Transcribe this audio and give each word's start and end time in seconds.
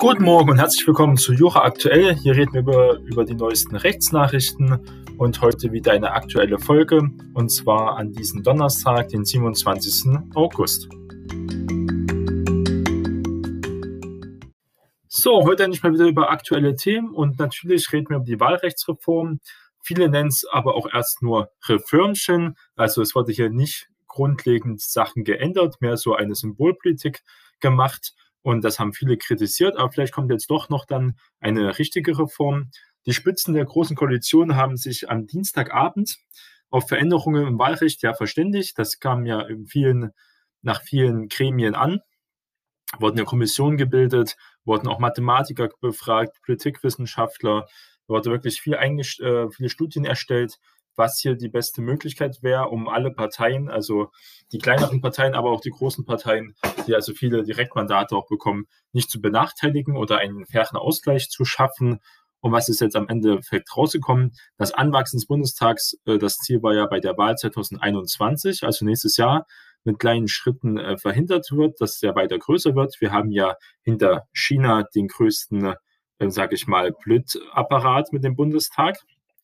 Guten 0.00 0.22
Morgen 0.22 0.50
und 0.50 0.58
herzlich 0.58 0.86
willkommen 0.86 1.16
zu 1.16 1.32
Jura 1.32 1.64
Aktuell. 1.64 2.14
Hier 2.14 2.36
reden 2.36 2.52
wir 2.52 2.60
über, 2.60 2.98
über 2.98 3.24
die 3.24 3.34
neuesten 3.34 3.74
Rechtsnachrichten 3.74 4.78
und 5.18 5.40
heute 5.40 5.72
wieder 5.72 5.90
eine 5.90 6.12
aktuelle 6.12 6.60
Folge 6.60 7.10
und 7.34 7.48
zwar 7.50 7.96
an 7.96 8.12
diesem 8.12 8.44
Donnerstag, 8.44 9.08
den 9.08 9.24
27. 9.24 10.16
August. 10.36 10.88
So, 15.08 15.42
heute 15.42 15.64
endlich 15.64 15.82
mal 15.82 15.92
wieder 15.92 16.06
über 16.06 16.30
aktuelle 16.30 16.76
Themen 16.76 17.12
und 17.12 17.40
natürlich 17.40 17.92
reden 17.92 18.10
wir 18.10 18.18
über 18.18 18.24
die 18.24 18.38
Wahlrechtsreform. 18.38 19.40
Viele 19.82 20.08
nennen 20.08 20.28
es 20.28 20.46
aber 20.48 20.76
auch 20.76 20.86
erst 20.92 21.22
nur 21.22 21.50
Reformchen. 21.66 22.54
Also 22.76 23.02
es 23.02 23.16
wurde 23.16 23.32
hier 23.32 23.50
nicht 23.50 23.88
grundlegend 24.06 24.80
Sachen 24.80 25.24
geändert, 25.24 25.80
mehr 25.80 25.96
so 25.96 26.14
eine 26.14 26.36
Symbolpolitik 26.36 27.24
gemacht. 27.58 28.14
Und 28.42 28.64
das 28.64 28.78
haben 28.78 28.92
viele 28.92 29.16
kritisiert, 29.16 29.76
aber 29.76 29.90
vielleicht 29.90 30.12
kommt 30.12 30.30
jetzt 30.30 30.50
doch 30.50 30.68
noch 30.68 30.84
dann 30.86 31.18
eine 31.40 31.78
richtige 31.78 32.18
Reform. 32.18 32.70
Die 33.06 33.12
Spitzen 33.12 33.54
der 33.54 33.64
Großen 33.64 33.96
Koalition 33.96 34.56
haben 34.56 34.76
sich 34.76 35.10
am 35.10 35.26
Dienstagabend 35.26 36.18
auf 36.70 36.88
Veränderungen 36.88 37.46
im 37.46 37.58
Wahlrecht 37.58 38.02
ja 38.02 38.14
verständigt. 38.14 38.78
Das 38.78 39.00
kam 39.00 39.26
ja 39.26 39.40
in 39.40 39.66
vielen, 39.66 40.12
nach 40.62 40.82
vielen 40.82 41.28
Gremien 41.28 41.74
an. 41.74 42.00
Wurden 42.98 43.18
ja 43.18 43.24
Kommissionen 43.24 43.76
gebildet, 43.76 44.36
wurden 44.64 44.88
auch 44.88 44.98
Mathematiker 44.98 45.68
befragt, 45.80 46.40
Politikwissenschaftler, 46.42 47.66
wurde 48.06 48.30
wirklich 48.30 48.60
viel 48.60 48.74
äh, 48.74 49.50
viele 49.50 49.68
Studien 49.68 50.06
erstellt, 50.06 50.58
was 50.98 51.18
hier 51.20 51.36
die 51.36 51.48
beste 51.48 51.80
Möglichkeit 51.80 52.42
wäre, 52.42 52.68
um 52.68 52.88
alle 52.88 53.12
Parteien, 53.12 53.70
also 53.70 54.10
die 54.52 54.58
kleineren 54.58 55.00
Parteien, 55.00 55.34
aber 55.34 55.50
auch 55.50 55.60
die 55.60 55.70
großen 55.70 56.04
Parteien, 56.04 56.54
die 56.86 56.94
also 56.94 57.14
viele 57.14 57.44
Direktmandate 57.44 58.14
auch 58.16 58.26
bekommen, 58.26 58.66
nicht 58.92 59.10
zu 59.10 59.20
benachteiligen 59.20 59.96
oder 59.96 60.18
einen 60.18 60.44
fairen 60.44 60.76
Ausgleich 60.76 61.30
zu 61.30 61.44
schaffen. 61.44 62.00
Und 62.40 62.52
was 62.52 62.68
ist 62.68 62.80
jetzt 62.80 62.96
am 62.96 63.08
Endeffekt 63.08 63.74
rausgekommen? 63.76 64.32
Das 64.56 64.72
Anwachsen 64.72 65.18
des 65.18 65.26
Bundestags, 65.26 65.96
äh, 66.04 66.18
das 66.18 66.36
Ziel 66.36 66.62
war 66.62 66.74
ja 66.74 66.86
bei 66.86 67.00
der 67.00 67.16
Wahl 67.16 67.36
2021, 67.36 68.64
also 68.64 68.84
nächstes 68.84 69.16
Jahr, 69.16 69.46
mit 69.84 69.98
kleinen 69.98 70.28
Schritten 70.28 70.78
äh, 70.78 70.98
verhindert 70.98 71.50
wird, 71.52 71.80
dass 71.80 71.98
der 71.98 72.14
weiter 72.14 72.38
größer 72.38 72.74
wird. 72.74 73.00
Wir 73.00 73.12
haben 73.12 73.30
ja 73.30 73.56
hinter 73.82 74.26
China 74.32 74.84
den 74.94 75.08
größten, 75.08 75.74
äh, 76.18 76.30
sage 76.30 76.56
ich 76.56 76.66
mal, 76.66 76.92
Blödapparat 76.92 78.12
mit 78.12 78.24
dem 78.24 78.36
Bundestag 78.36 78.98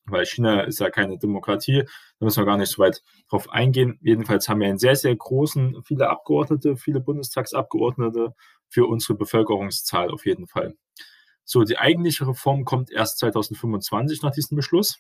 weil 0.07 0.27
China 0.27 0.63
ist 0.63 0.81
ja 0.81 0.91
keine 0.91 1.19
Demokratie, 1.19 1.85
da 2.19 2.25
müssen 2.25 2.43
wir 2.43 2.47
gar 2.47 2.57
nicht 2.57 2.71
so 2.71 2.83
weit 2.83 3.03
drauf 3.29 3.51
eingehen. 3.51 3.99
Jedenfalls 4.03 4.49
haben 4.49 4.61
wir 4.61 4.69
einen 4.69 4.79
sehr, 4.79 4.97
sehr 4.97 5.15
großen, 5.15 5.83
viele 5.85 6.11
Abgeordnete, 6.11 6.77
viele 6.77 7.01
Bundestagsabgeordnete 7.01 8.35
für 8.69 8.87
unsere 8.87 9.15
Bevölkerungszahl 9.15 10.11
auf 10.11 10.27
jeden 10.27 10.47
Fall. 10.47 10.75
So, 11.45 11.65
die 11.65 11.79
eigentliche 11.79 12.27
Reform 12.27 12.65
kommt 12.65 12.91
erst 12.91 13.19
2025 13.19 14.23
nach 14.23 14.33
diesem 14.33 14.57
Beschluss. 14.57 14.99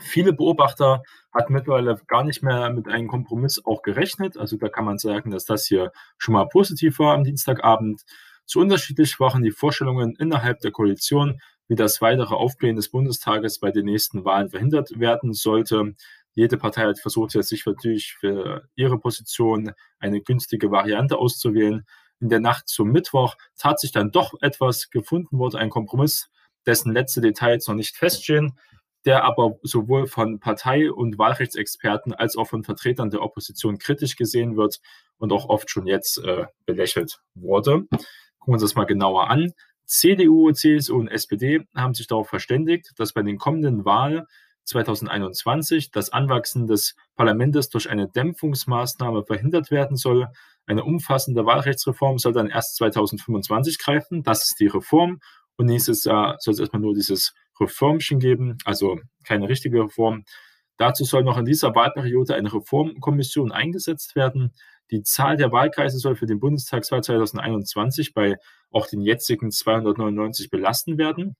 Viele 0.00 0.32
Beobachter 0.32 1.02
hatten 1.32 1.52
mittlerweile 1.52 1.98
gar 2.06 2.24
nicht 2.24 2.42
mehr 2.42 2.70
mit 2.70 2.88
einem 2.88 3.08
Kompromiss 3.08 3.64
auch 3.64 3.82
gerechnet. 3.82 4.36
Also 4.36 4.56
da 4.56 4.68
kann 4.68 4.84
man 4.84 4.98
sagen, 4.98 5.30
dass 5.30 5.44
das 5.44 5.66
hier 5.66 5.92
schon 6.18 6.34
mal 6.34 6.48
positiv 6.48 6.98
war 6.98 7.14
am 7.14 7.24
Dienstagabend. 7.24 8.02
Zu 8.44 8.60
unterschiedlich 8.60 9.18
waren 9.20 9.42
die 9.42 9.50
Vorstellungen 9.50 10.14
innerhalb 10.16 10.60
der 10.60 10.70
Koalition, 10.70 11.40
wie 11.68 11.74
das 11.74 12.00
weitere 12.00 12.34
Aufblähen 12.34 12.76
des 12.76 12.90
Bundestages 12.90 13.58
bei 13.58 13.70
den 13.70 13.86
nächsten 13.86 14.24
Wahlen 14.24 14.50
verhindert 14.50 14.98
werden 14.98 15.32
sollte. 15.32 15.94
Jede 16.34 16.58
Partei 16.58 16.82
hat 16.82 17.00
versucht, 17.00 17.30
sich 17.32 17.64
natürlich 17.64 18.14
für 18.14 18.68
ihre 18.74 18.98
Position 18.98 19.72
eine 19.98 20.20
günstige 20.20 20.70
Variante 20.70 21.16
auszuwählen. 21.16 21.86
In 22.20 22.28
der 22.28 22.40
Nacht 22.40 22.68
zum 22.68 22.92
Mittwoch 22.92 23.36
tat 23.58 23.80
sich 23.80 23.92
dann 23.92 24.10
doch 24.10 24.34
etwas, 24.40 24.90
gefunden 24.90 25.38
wurde 25.38 25.58
ein 25.58 25.70
Kompromiss, 25.70 26.28
dessen 26.66 26.92
letzte 26.92 27.20
Details 27.20 27.66
noch 27.68 27.74
nicht 27.74 27.96
feststehen, 27.96 28.58
der 29.06 29.24
aber 29.24 29.58
sowohl 29.62 30.06
von 30.06 30.40
Partei- 30.40 30.90
und 30.90 31.16
Wahlrechtsexperten 31.18 32.12
als 32.12 32.36
auch 32.36 32.48
von 32.48 32.64
Vertretern 32.64 33.10
der 33.10 33.22
Opposition 33.22 33.78
kritisch 33.78 34.16
gesehen 34.16 34.56
wird 34.56 34.80
und 35.18 35.32
auch 35.32 35.48
oft 35.48 35.70
schon 35.70 35.86
jetzt 35.86 36.18
äh, 36.18 36.46
belächelt 36.66 37.20
wurde. 37.34 37.86
Gucken 37.90 38.00
wir 38.46 38.52
uns 38.54 38.62
das 38.62 38.74
mal 38.74 38.84
genauer 38.84 39.30
an. 39.30 39.52
CDU, 39.86 40.52
CSU 40.52 40.98
und 40.98 41.08
SPD 41.08 41.66
haben 41.74 41.94
sich 41.94 42.06
darauf 42.06 42.28
verständigt, 42.28 42.92
dass 42.96 43.12
bei 43.12 43.22
den 43.22 43.38
kommenden 43.38 43.84
Wahlen 43.84 44.26
2021 44.64 45.92
das 45.92 46.10
Anwachsen 46.10 46.66
des 46.66 46.96
Parlaments 47.14 47.68
durch 47.68 47.88
eine 47.88 48.08
Dämpfungsmaßnahme 48.08 49.24
verhindert 49.24 49.70
werden 49.70 49.96
soll. 49.96 50.26
Eine 50.66 50.84
umfassende 50.84 51.46
Wahlrechtsreform 51.46 52.18
soll 52.18 52.32
dann 52.32 52.48
erst 52.48 52.76
2025 52.76 53.78
greifen. 53.78 54.22
Das 54.24 54.48
ist 54.48 54.58
die 54.58 54.66
Reform. 54.66 55.20
Und 55.56 55.66
nächstes 55.66 56.04
Jahr 56.04 56.36
soll 56.40 56.54
es 56.54 56.60
erstmal 56.60 56.82
nur 56.82 56.94
dieses 56.94 57.32
Reformchen 57.58 58.18
geben, 58.18 58.58
also 58.64 58.98
keine 59.24 59.48
richtige 59.48 59.84
Reform. 59.84 60.24
Dazu 60.76 61.04
soll 61.04 61.24
noch 61.24 61.38
in 61.38 61.46
dieser 61.46 61.74
Wahlperiode 61.74 62.34
eine 62.34 62.52
Reformkommission 62.52 63.52
eingesetzt 63.52 64.14
werden. 64.16 64.52
Die 64.90 65.02
Zahl 65.02 65.36
der 65.36 65.52
Wahlkreise 65.52 65.98
soll 65.98 66.16
für 66.16 66.26
den 66.26 66.40
Bundestagswahl 66.40 67.02
2021 67.02 68.14
bei 68.14 68.36
auch 68.70 68.86
den 68.86 69.00
jetzigen 69.00 69.50
299 69.50 70.50
belasten 70.50 70.98
werden. 70.98 71.36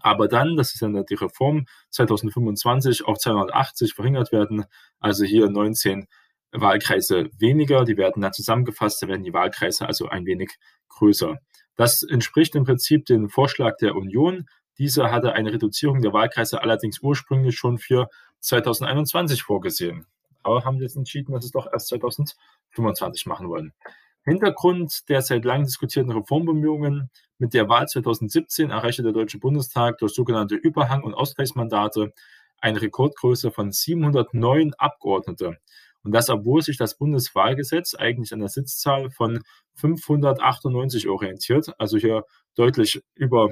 Aber 0.00 0.28
dann, 0.28 0.56
das 0.56 0.74
ist 0.74 0.82
dann 0.82 1.04
die 1.08 1.14
Reform 1.14 1.66
2025, 1.90 3.04
auf 3.04 3.18
280 3.18 3.94
verringert 3.94 4.32
werden. 4.32 4.64
Also 4.98 5.24
hier 5.24 5.48
19 5.48 6.06
Wahlkreise 6.52 7.30
weniger. 7.38 7.84
Die 7.84 7.96
werden 7.96 8.22
dann 8.22 8.32
zusammengefasst. 8.32 9.02
Da 9.02 9.08
werden 9.08 9.22
die 9.22 9.32
Wahlkreise 9.32 9.86
also 9.86 10.08
ein 10.08 10.26
wenig 10.26 10.50
größer. 10.88 11.38
Das 11.76 12.02
entspricht 12.02 12.54
im 12.54 12.64
Prinzip 12.64 13.04
dem 13.06 13.28
Vorschlag 13.28 13.76
der 13.76 13.96
Union. 13.96 14.46
Dieser 14.78 15.10
hatte 15.10 15.32
eine 15.32 15.52
Reduzierung 15.52 16.02
der 16.02 16.12
Wahlkreise 16.12 16.62
allerdings 16.62 17.00
ursprünglich 17.00 17.56
schon 17.56 17.78
für 17.78 18.08
2021 18.40 19.42
vorgesehen. 19.42 20.06
Aber 20.46 20.64
haben 20.64 20.80
jetzt 20.80 20.96
entschieden, 20.96 21.32
dass 21.32 21.44
es 21.44 21.50
doch 21.50 21.66
erst 21.72 21.88
2025 21.88 23.26
machen 23.26 23.48
wollen. 23.48 23.72
Hintergrund 24.24 25.08
der 25.08 25.22
seit 25.22 25.44
langem 25.44 25.66
diskutierten 25.66 26.12
Reformbemühungen 26.12 27.10
mit 27.38 27.52
der 27.52 27.68
Wahl 27.68 27.86
2017 27.86 28.70
erreichte 28.70 29.02
der 29.02 29.12
Deutsche 29.12 29.38
Bundestag 29.38 29.98
durch 29.98 30.14
sogenannte 30.14 30.54
Überhang- 30.54 31.02
und 31.02 31.14
Ausgleichsmandate 31.14 32.12
eine 32.58 32.80
Rekordgröße 32.80 33.50
von 33.50 33.72
709 33.72 34.74
Abgeordnete. 34.74 35.58
Und 36.02 36.12
das, 36.12 36.30
obwohl 36.30 36.62
sich 36.62 36.76
das 36.76 36.96
Bundeswahlgesetz 36.96 37.94
eigentlich 37.94 38.32
an 38.32 38.38
der 38.38 38.48
Sitzzahl 38.48 39.10
von 39.10 39.42
598 39.74 41.08
orientiert, 41.08 41.74
also 41.78 41.98
hier 41.98 42.24
deutlich 42.54 43.02
über 43.16 43.50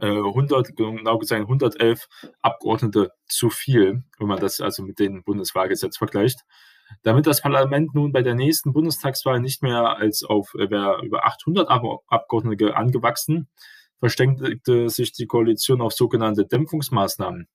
100, 0.00 0.70
äh, 0.70 0.72
genau 0.72 1.18
gesagt 1.18 1.42
111 1.42 2.08
Abgeordnete 2.42 3.12
zu 3.28 3.50
viel, 3.50 4.02
wenn 4.18 4.26
man 4.26 4.40
das 4.40 4.60
also 4.60 4.82
mit 4.82 4.98
dem 4.98 5.22
Bundeswahlgesetz 5.22 5.96
vergleicht. 5.96 6.40
Damit 7.02 7.26
das 7.26 7.40
Parlament 7.40 7.94
nun 7.94 8.12
bei 8.12 8.22
der 8.22 8.34
nächsten 8.34 8.72
Bundestagswahl 8.72 9.40
nicht 9.40 9.62
mehr 9.62 9.96
als 9.96 10.22
auf 10.22 10.54
äh, 10.54 10.64
über 10.64 11.24
800 11.24 11.68
Abgeordnete 11.68 12.76
angewachsen, 12.76 13.48
verständete 13.98 14.90
sich 14.90 15.12
die 15.12 15.26
Koalition 15.26 15.80
auf 15.80 15.92
sogenannte 15.92 16.44
Dämpfungsmaßnahmen. 16.44 17.48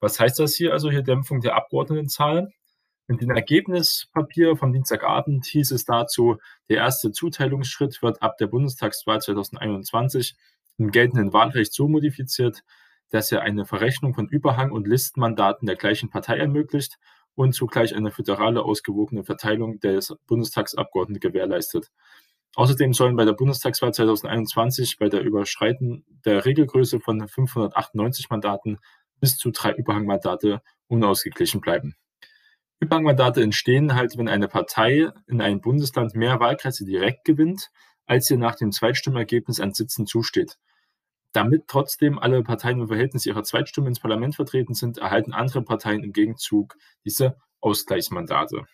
Was 0.00 0.18
heißt 0.18 0.38
das 0.38 0.54
hier 0.54 0.72
also 0.72 0.90
hier 0.90 1.02
Dämpfung 1.02 1.40
der 1.40 1.56
Abgeordnetenzahl? 1.56 2.50
In 3.06 3.18
dem 3.18 3.30
Ergebnispapier 3.32 4.56
vom 4.56 4.72
Dienstagabend 4.72 5.44
hieß 5.44 5.72
es 5.72 5.84
dazu, 5.84 6.38
der 6.68 6.78
erste 6.78 7.10
Zuteilungsschritt 7.10 8.00
wird 8.02 8.22
ab 8.22 8.38
der 8.38 8.46
Bundestagswahl 8.46 9.20
2021 9.20 10.36
im 10.80 10.90
geltenden 10.90 11.32
Wahlrecht 11.32 11.72
so 11.72 11.88
modifiziert, 11.88 12.64
dass 13.10 13.30
er 13.30 13.42
eine 13.42 13.66
Verrechnung 13.66 14.14
von 14.14 14.28
Überhang- 14.28 14.72
und 14.72 14.88
Listenmandaten 14.88 15.66
der 15.66 15.76
gleichen 15.76 16.10
Partei 16.10 16.38
ermöglicht 16.38 16.96
und 17.34 17.54
zugleich 17.54 17.94
eine 17.94 18.10
föderale 18.10 18.62
ausgewogene 18.62 19.24
Verteilung 19.24 19.78
des 19.80 20.14
Bundestagsabgeordneten 20.26 21.20
gewährleistet. 21.20 21.90
Außerdem 22.56 22.94
sollen 22.94 23.16
bei 23.16 23.24
der 23.24 23.34
Bundestagswahl 23.34 23.94
2021 23.94 24.96
bei 24.98 25.08
der 25.08 25.22
Überschreiten 25.22 26.04
der 26.24 26.44
Regelgröße 26.44 26.98
von 26.98 27.28
598 27.28 28.28
Mandaten 28.30 28.78
bis 29.20 29.36
zu 29.36 29.50
drei 29.50 29.72
Überhangmandate 29.72 30.62
unausgeglichen 30.88 31.60
bleiben. 31.60 31.94
Überhangmandate 32.80 33.42
entstehen 33.42 33.94
halt, 33.94 34.16
wenn 34.16 34.28
eine 34.28 34.48
Partei 34.48 35.10
in 35.26 35.40
einem 35.40 35.60
Bundesland 35.60 36.14
mehr 36.14 36.40
Wahlkreise 36.40 36.84
direkt 36.84 37.24
gewinnt, 37.24 37.70
als 38.06 38.30
ihr 38.30 38.38
nach 38.38 38.56
dem 38.56 38.72
Zweitstimmergebnis 38.72 39.60
an 39.60 39.74
Sitzen 39.74 40.06
zusteht. 40.06 40.56
Damit 41.32 41.68
trotzdem 41.68 42.18
alle 42.18 42.42
Parteien 42.42 42.80
im 42.80 42.88
Verhältnis 42.88 43.26
ihrer 43.26 43.44
Zweitstimmen 43.44 43.88
ins 43.88 44.00
Parlament 44.00 44.34
vertreten 44.34 44.74
sind, 44.74 44.98
erhalten 44.98 45.32
andere 45.32 45.62
Parteien 45.62 46.02
im 46.02 46.12
Gegenzug 46.12 46.76
diese 47.04 47.36
Ausgleichsmandate. 47.60 48.66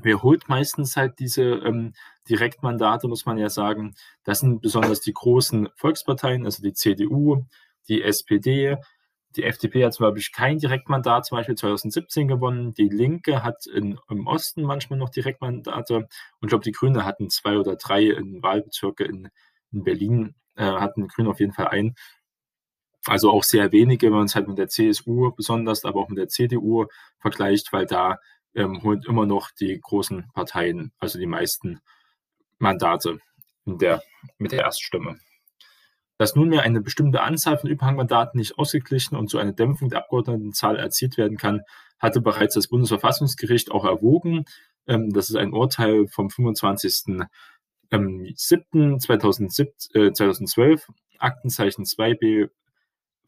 Wer 0.00 0.22
holt 0.22 0.48
meistens 0.48 0.96
halt 0.96 1.18
diese 1.18 1.42
ähm, 1.42 1.94
Direktmandate, 2.28 3.08
muss 3.08 3.26
man 3.26 3.38
ja 3.38 3.48
sagen. 3.48 3.94
Das 4.22 4.40
sind 4.40 4.60
besonders 4.60 5.00
die 5.00 5.12
großen 5.12 5.68
Volksparteien, 5.74 6.44
also 6.44 6.62
die 6.62 6.72
CDU, 6.72 7.44
die 7.88 8.02
SPD. 8.02 8.76
Die 9.36 9.42
FDP 9.42 9.84
hat 9.84 9.94
zum 9.94 10.14
Beispiel 10.14 10.32
kein 10.32 10.58
Direktmandat, 10.58 11.26
zum 11.26 11.38
Beispiel 11.38 11.56
2017 11.56 12.28
gewonnen. 12.28 12.74
Die 12.74 12.88
Linke 12.88 13.42
hat 13.42 13.66
in, 13.66 13.98
im 14.08 14.26
Osten 14.28 14.62
manchmal 14.62 15.00
noch 15.00 15.10
Direktmandate. 15.10 15.96
Und 15.96 16.08
ich 16.42 16.48
glaube, 16.48 16.64
die 16.64 16.72
Grünen 16.72 17.04
hatten 17.04 17.28
zwei 17.28 17.58
oder 17.58 17.74
drei 17.74 18.04
in 18.04 18.40
Wahlbezirke 18.42 19.04
in 19.04 19.30
in 19.72 19.84
Berlin 19.84 20.34
äh, 20.58 20.64
hatten 20.64 21.08
Grünen 21.08 21.28
auf 21.28 21.40
jeden 21.40 21.52
Fall 21.52 21.68
ein. 21.68 21.94
Also 23.06 23.30
auch 23.30 23.44
sehr 23.44 23.72
wenige, 23.72 24.08
wenn 24.08 24.14
man 24.14 24.26
es 24.26 24.34
halt 24.34 24.48
mit 24.48 24.58
der 24.58 24.68
CSU 24.68 25.32
besonders, 25.32 25.84
aber 25.84 26.00
auch 26.00 26.08
mit 26.08 26.18
der 26.18 26.28
CDU 26.28 26.86
vergleicht, 27.20 27.72
weil 27.72 27.86
da 27.86 28.18
ähm, 28.54 28.82
holen 28.82 29.02
immer 29.06 29.24
noch 29.24 29.50
die 29.50 29.78
großen 29.80 30.30
Parteien, 30.34 30.92
also 30.98 31.18
die 31.18 31.26
meisten 31.26 31.80
Mandate 32.58 33.20
der, 33.64 34.02
mit 34.38 34.52
der 34.52 34.64
Erststimme. 34.64 35.18
Dass 36.18 36.34
nunmehr 36.34 36.62
eine 36.62 36.80
bestimmte 36.80 37.22
Anzahl 37.22 37.56
von 37.58 37.70
Überhangmandaten 37.70 38.38
nicht 38.38 38.58
ausgeglichen 38.58 39.16
und 39.16 39.30
so 39.30 39.38
eine 39.38 39.54
Dämpfung 39.54 39.88
der 39.88 40.00
Abgeordnetenzahl 40.00 40.76
erzielt 40.76 41.16
werden 41.16 41.38
kann, 41.38 41.62
hatte 42.00 42.20
bereits 42.20 42.54
das 42.54 42.68
Bundesverfassungsgericht 42.68 43.70
auch 43.70 43.84
erwogen. 43.84 44.44
Ähm, 44.86 45.12
das 45.12 45.30
ist 45.30 45.36
ein 45.36 45.52
Urteil 45.52 46.08
vom 46.08 46.30
25.07.2012, 47.90 50.64
äh, 50.64 50.78
Aktenzeichen 51.18 51.84
2b 51.84 52.48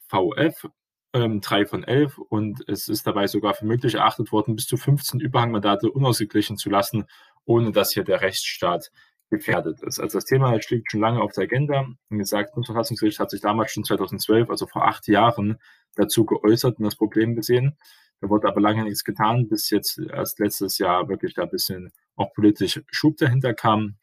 VF, 0.08 0.68
3 1.12 1.66
von 1.66 1.82
11 1.82 2.18
und 2.18 2.68
es 2.68 2.88
ist 2.88 3.06
dabei 3.06 3.26
sogar 3.26 3.54
für 3.54 3.66
möglich 3.66 3.94
erachtet 3.94 4.32
worden, 4.32 4.54
bis 4.54 4.66
zu 4.66 4.76
15 4.76 5.18
Überhangmandate 5.18 5.90
unausgeglichen 5.90 6.56
zu 6.56 6.70
lassen, 6.70 7.06
ohne 7.44 7.72
dass 7.72 7.92
hier 7.92 8.04
der 8.04 8.20
Rechtsstaat 8.20 8.92
gefährdet 9.30 9.82
ist. 9.82 9.98
Also 9.98 10.18
das 10.18 10.24
Thema 10.24 10.52
liegt 10.52 10.90
schon 10.90 11.00
lange 11.00 11.20
auf 11.20 11.32
der 11.32 11.44
Agenda. 11.44 11.86
Wie 12.08 12.18
gesagt, 12.18 12.48
das 12.48 12.54
Bundesverfassungsgericht 12.54 13.18
hat 13.18 13.30
sich 13.30 13.40
damals 13.40 13.72
schon 13.72 13.84
2012, 13.84 14.50
also 14.50 14.66
vor 14.66 14.86
acht 14.86 15.08
Jahren, 15.08 15.58
dazu 15.96 16.24
geäußert 16.24 16.78
und 16.78 16.84
das 16.84 16.96
Problem 16.96 17.34
gesehen. 17.34 17.76
Da 18.20 18.28
wurde 18.28 18.48
aber 18.48 18.60
lange 18.60 18.84
nichts 18.84 19.04
getan, 19.04 19.48
bis 19.48 19.70
jetzt 19.70 19.98
erst 19.98 20.38
letztes 20.38 20.78
Jahr 20.78 21.08
wirklich 21.08 21.34
da 21.34 21.44
ein 21.44 21.50
bisschen 21.50 21.92
auch 22.16 22.32
politisch 22.34 22.80
Schub 22.90 23.16
dahinter 23.16 23.54
kam. 23.54 23.96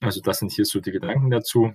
Also 0.00 0.20
das 0.20 0.38
sind 0.38 0.52
hier 0.52 0.64
so 0.64 0.80
die 0.80 0.92
Gedanken 0.92 1.30
dazu. 1.30 1.72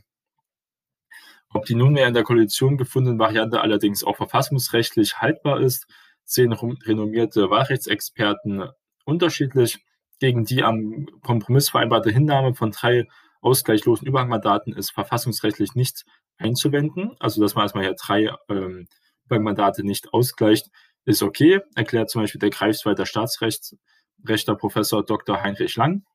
Ob 1.50 1.66
die 1.66 1.76
nunmehr 1.76 2.08
in 2.08 2.14
der 2.14 2.24
Koalition 2.24 2.78
gefundene 2.78 3.20
Variante 3.20 3.62
allerdings 3.62 4.04
auch 4.04 4.18
verfassungsrechtlich 4.18 5.18
haltbar 5.18 5.60
ist, 5.60 5.88
sehen 6.24 6.54
renommierte 6.54 7.50
Wahlrechtsexperten 7.50 8.70
unterschiedlich 9.06 9.86
gegen 10.20 10.46
die 10.46 10.64
am 10.64 11.08
Kompromiss 11.22 11.70
vereinbarte 11.70 12.10
Hinnahme 12.10 12.56
von 12.56 12.72
drei 12.72 13.08
ausgleichlosen 13.42 14.08
Überhangmandaten 14.08 14.74
ist 14.74 14.92
verfassungsrechtlich 14.92 15.76
nicht 15.76 16.06
einzuwenden. 16.38 17.12
Also, 17.20 17.42
dass 17.42 17.56
man 17.56 17.66
erstmal 17.66 17.84
hier 17.84 17.96
drei 17.96 18.34
ähm, 18.50 18.88
Überhangmandate 19.26 19.84
nicht 19.84 20.14
ausgleicht, 20.14 20.70
ist 21.06 21.22
okay, 21.22 21.60
erklärt 21.76 22.10
zum 22.10 22.22
Beispiel 22.22 22.40
der 22.40 22.50
Greifswalder 22.50 23.06
Staatsrechter 23.06 24.56
Professor 24.56 25.06
Dr. 25.06 25.44
Heinrich 25.44 25.76
Lang. 25.76 26.06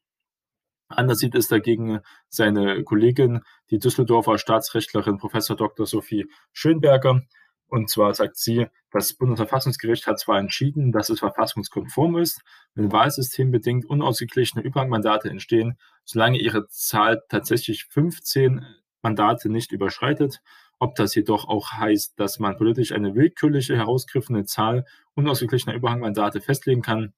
Anders 0.89 1.19
sieht 1.19 1.35
es 1.35 1.49
dagegen 1.49 2.01
seine 2.29 2.83
Kollegin, 2.83 3.43
die 3.71 3.79
Düsseldorfer 3.79 4.39
Staatsrechtlerin 4.39 5.19
Professor 5.19 5.57
Dr. 5.57 5.87
Sophie 5.87 6.27
Schönberger. 6.53 7.23
Und 7.67 7.91
zwar 7.91 8.15
sagt 8.15 8.39
sie, 8.39 8.67
das 8.91 9.13
Bundesverfassungsgericht 9.13 10.07
hat 10.07 10.19
zwar 10.19 10.39
entschieden, 10.39 10.91
dass 10.91 11.11
es 11.11 11.19
verfassungskonform 11.19 12.17
ist, 12.17 12.41
wenn 12.75 12.91
wahlsystembedingt 12.91 13.85
unausgeglichene 13.85 14.65
Überhangmandate 14.65 15.29
entstehen, 15.29 15.79
solange 16.05 16.39
ihre 16.39 16.67
Zahl 16.69 17.23
tatsächlich 17.29 17.85
15 17.91 18.65
Mandate 19.03 19.51
nicht 19.51 19.73
überschreitet. 19.73 20.41
Ob 20.79 20.95
das 20.95 21.15
jedoch 21.15 21.47
auch 21.47 21.73
heißt, 21.73 22.19
dass 22.19 22.39
man 22.39 22.57
politisch 22.57 22.93
eine 22.93 23.15
willkürliche 23.15 23.77
herausgriffene 23.77 24.47
Zahl 24.47 24.87
unausgeglichener 25.15 25.75
Überhangmandate 25.75 26.41
festlegen 26.41 26.81
kann, 26.81 27.13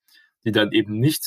die 0.45 0.51
dann 0.51 0.73
eben 0.73 0.99
nicht 0.99 1.23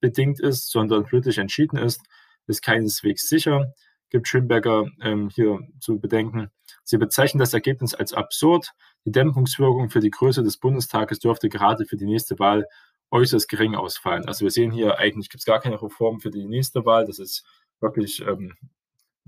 systembedingt 0.00 0.40
ist, 0.40 0.70
sondern 0.70 1.04
politisch 1.04 1.38
entschieden 1.38 1.78
ist, 1.78 2.00
ist 2.46 2.62
keineswegs 2.62 3.28
sicher 3.28 3.72
gibt 4.10 4.28
Schönberger 4.28 4.86
ähm, 5.02 5.28
hier 5.28 5.60
zu 5.80 5.98
bedenken. 5.98 6.50
Sie 6.84 6.98
bezeichnen 6.98 7.40
das 7.40 7.54
Ergebnis 7.54 7.94
als 7.94 8.12
absurd. 8.12 8.72
Die 9.04 9.12
Dämpfungswirkung 9.12 9.90
für 9.90 10.00
die 10.00 10.10
Größe 10.10 10.42
des 10.42 10.56
Bundestages 10.56 11.18
dürfte 11.18 11.48
gerade 11.48 11.84
für 11.84 11.96
die 11.96 12.06
nächste 12.06 12.38
Wahl 12.38 12.66
äußerst 13.10 13.48
gering 13.48 13.74
ausfallen. 13.74 14.26
Also 14.26 14.44
wir 14.44 14.50
sehen 14.50 14.70
hier, 14.70 14.98
eigentlich 14.98 15.30
gibt 15.30 15.40
es 15.40 15.46
gar 15.46 15.60
keine 15.60 15.80
Reform 15.80 16.20
für 16.20 16.30
die 16.30 16.46
nächste 16.46 16.84
Wahl. 16.84 17.06
Das 17.06 17.18
ist 17.18 17.44
wirklich 17.80 18.20
ähm, 18.26 18.56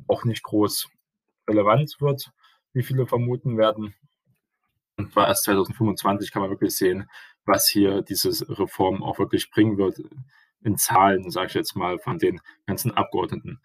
auch 0.07 0.25
nicht 0.25 0.43
groß 0.43 0.89
relevant 1.49 1.97
wird, 2.01 2.31
wie 2.73 2.83
viele 2.83 3.07
vermuten 3.07 3.59
werden. 3.59 3.95
Und 4.97 5.13
zwar 5.13 5.29
erst 5.29 5.45
2025 5.45 6.31
kann 6.31 6.43
man 6.43 6.51
wirklich 6.51 6.77
sehen, 6.77 7.09
was 7.47 7.69
hier 7.69 8.03
diese 8.03 8.31
Reform 8.59 9.03
auch 9.03 9.19
wirklich 9.19 9.51
bringen 9.51 9.79
wird 9.79 9.99
in 10.63 10.77
Zahlen, 10.77 11.31
sage 11.31 11.49
ich 11.49 11.55
jetzt 11.55 11.77
mal, 11.77 11.99
von 11.99 12.19
den 12.19 12.41
ganzen 12.67 12.97
Abgeordneten. 12.97 13.61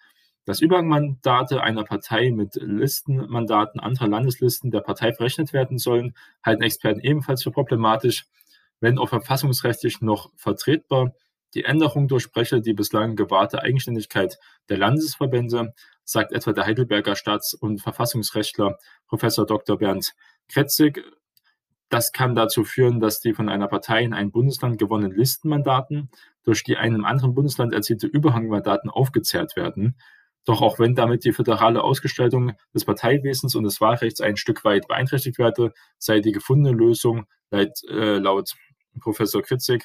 Dass 0.45 0.62
Übermandate 0.62 1.62
einer 1.62 1.83
Partei 1.83 2.31
mit 2.31 2.56
Listenmandaten 2.56 3.80
anderer 3.80 4.07
Landeslisten 4.07 4.69
der 4.69 4.81
Partei 4.81 5.12
verrechnet 5.12 5.53
werden 5.53 5.80
sollen, 5.80 6.15
halten 6.44 6.62
Experten 6.62 7.00
ebenfalls 7.00 7.42
für 7.42 7.51
problematisch, 7.51 8.27
wenn 8.80 9.00
auch 9.00 9.09
verfassungsrechtlich 9.09 10.01
noch 10.01 10.31
vertretbar. 10.36 11.13
Die 11.56 11.63
Änderung 11.63 12.07
durchbreche 12.07 12.62
die 12.62 12.74
bislang 12.74 13.15
gewahrte 13.15 13.63
Eigenständigkeit 13.63 14.38
der 14.69 14.77
Landesverbände, 14.77 15.74
sagt 16.03 16.31
etwa 16.31 16.53
der 16.53 16.65
Heidelberger 16.65 17.15
Staats- 17.15 17.56
und 17.56 17.81
Verfassungsrechtler 17.81 18.77
Professor 19.07 19.45
Dr. 19.45 19.77
Bernd 19.77 20.13
Kretzig. 20.47 21.01
Das 21.90 22.12
kann 22.12 22.36
dazu 22.36 22.64
führen, 22.64 23.00
dass 23.00 23.20
die 23.20 23.34
von 23.34 23.48
einer 23.48 23.68
Partei 23.68 24.04
in 24.04 24.14
einem 24.14 24.32
Bundesland 24.32 24.80
gewonnenen 24.80 25.16
Listenmandaten 25.16 26.10
durch 26.44 26.64
die 26.64 26.78
einem 26.78 27.06
anderen 27.06 27.36
Bundesland 27.36 27.74
erzielte 27.74 28.08
Überhangmandaten 28.08 28.90
aufgezehrt 28.90 29.56
werden. 29.56 29.96
Doch 30.46 30.62
auch 30.62 30.80
wenn 30.80 30.96
damit 30.96 31.26
die 31.26 31.34
föderale 31.34 31.84
Ausgestaltung 31.84 32.54
des 32.74 32.86
Parteiwesens 32.86 33.56
und 33.56 33.64
des 33.64 33.82
Wahlrechts 33.82 34.22
ein 34.22 34.38
Stück 34.38 34.64
weit 34.64 34.88
beeinträchtigt 34.88 35.40
werde, 35.40 35.74
sei 35.98 36.20
die 36.20 36.32
gefundene 36.32 36.76
Lösung 36.76 37.26
laut, 37.50 37.84
äh, 37.90 38.18
laut 38.18 38.54
Professor 39.00 39.42
Kritzig 39.42 39.84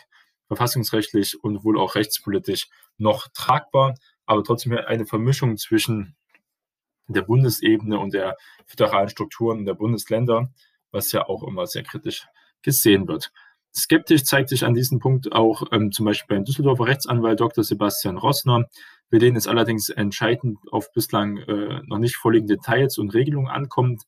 verfassungsrechtlich 0.49 1.43
und 1.43 1.64
wohl 1.64 1.79
auch 1.79 1.94
rechtspolitisch 1.94 2.69
noch 2.99 3.29
tragbar, 3.29 3.94
aber 4.26 4.43
trotzdem 4.43 4.73
eine 4.73 5.06
Vermischung 5.06 5.56
zwischen 5.56 6.17
der 7.08 7.23
Bundesebene 7.23 7.99
und 7.99 8.14
der 8.14 8.37
föderalen 8.67 9.08
Strukturen 9.08 9.64
der 9.64 9.75
Bundesländer, 9.75 10.53
was 10.92 11.12
ja 11.12 11.26
auch 11.26 11.42
immer 11.42 11.66
sehr 11.66 11.82
kritisch 11.82 12.26
gesehen 12.62 13.08
wird. 13.08 13.31
Skeptisch 13.75 14.25
zeigt 14.25 14.48
sich 14.48 14.64
an 14.64 14.75
diesem 14.75 14.98
Punkt 14.98 15.32
auch 15.32 15.62
ähm, 15.70 15.92
zum 15.92 16.04
Beispiel 16.06 16.37
beim 16.37 16.44
Düsseldorfer 16.44 16.87
Rechtsanwalt 16.87 17.38
Dr. 17.38 17.62
Sebastian 17.62 18.16
Rossner. 18.16 18.64
Für 19.10 19.19
den 19.19 19.37
es 19.37 19.46
allerdings 19.46 19.88
entscheidend 19.88 20.58
auf 20.70 20.93
bislang 20.93 21.38
äh, 21.38 21.81
noch 21.86 21.98
nicht 21.98 22.17
vorliegende 22.17 22.56
Details 22.56 22.98
und 22.98 23.15
Regelungen 23.15 23.50
ankommt. 23.50 24.03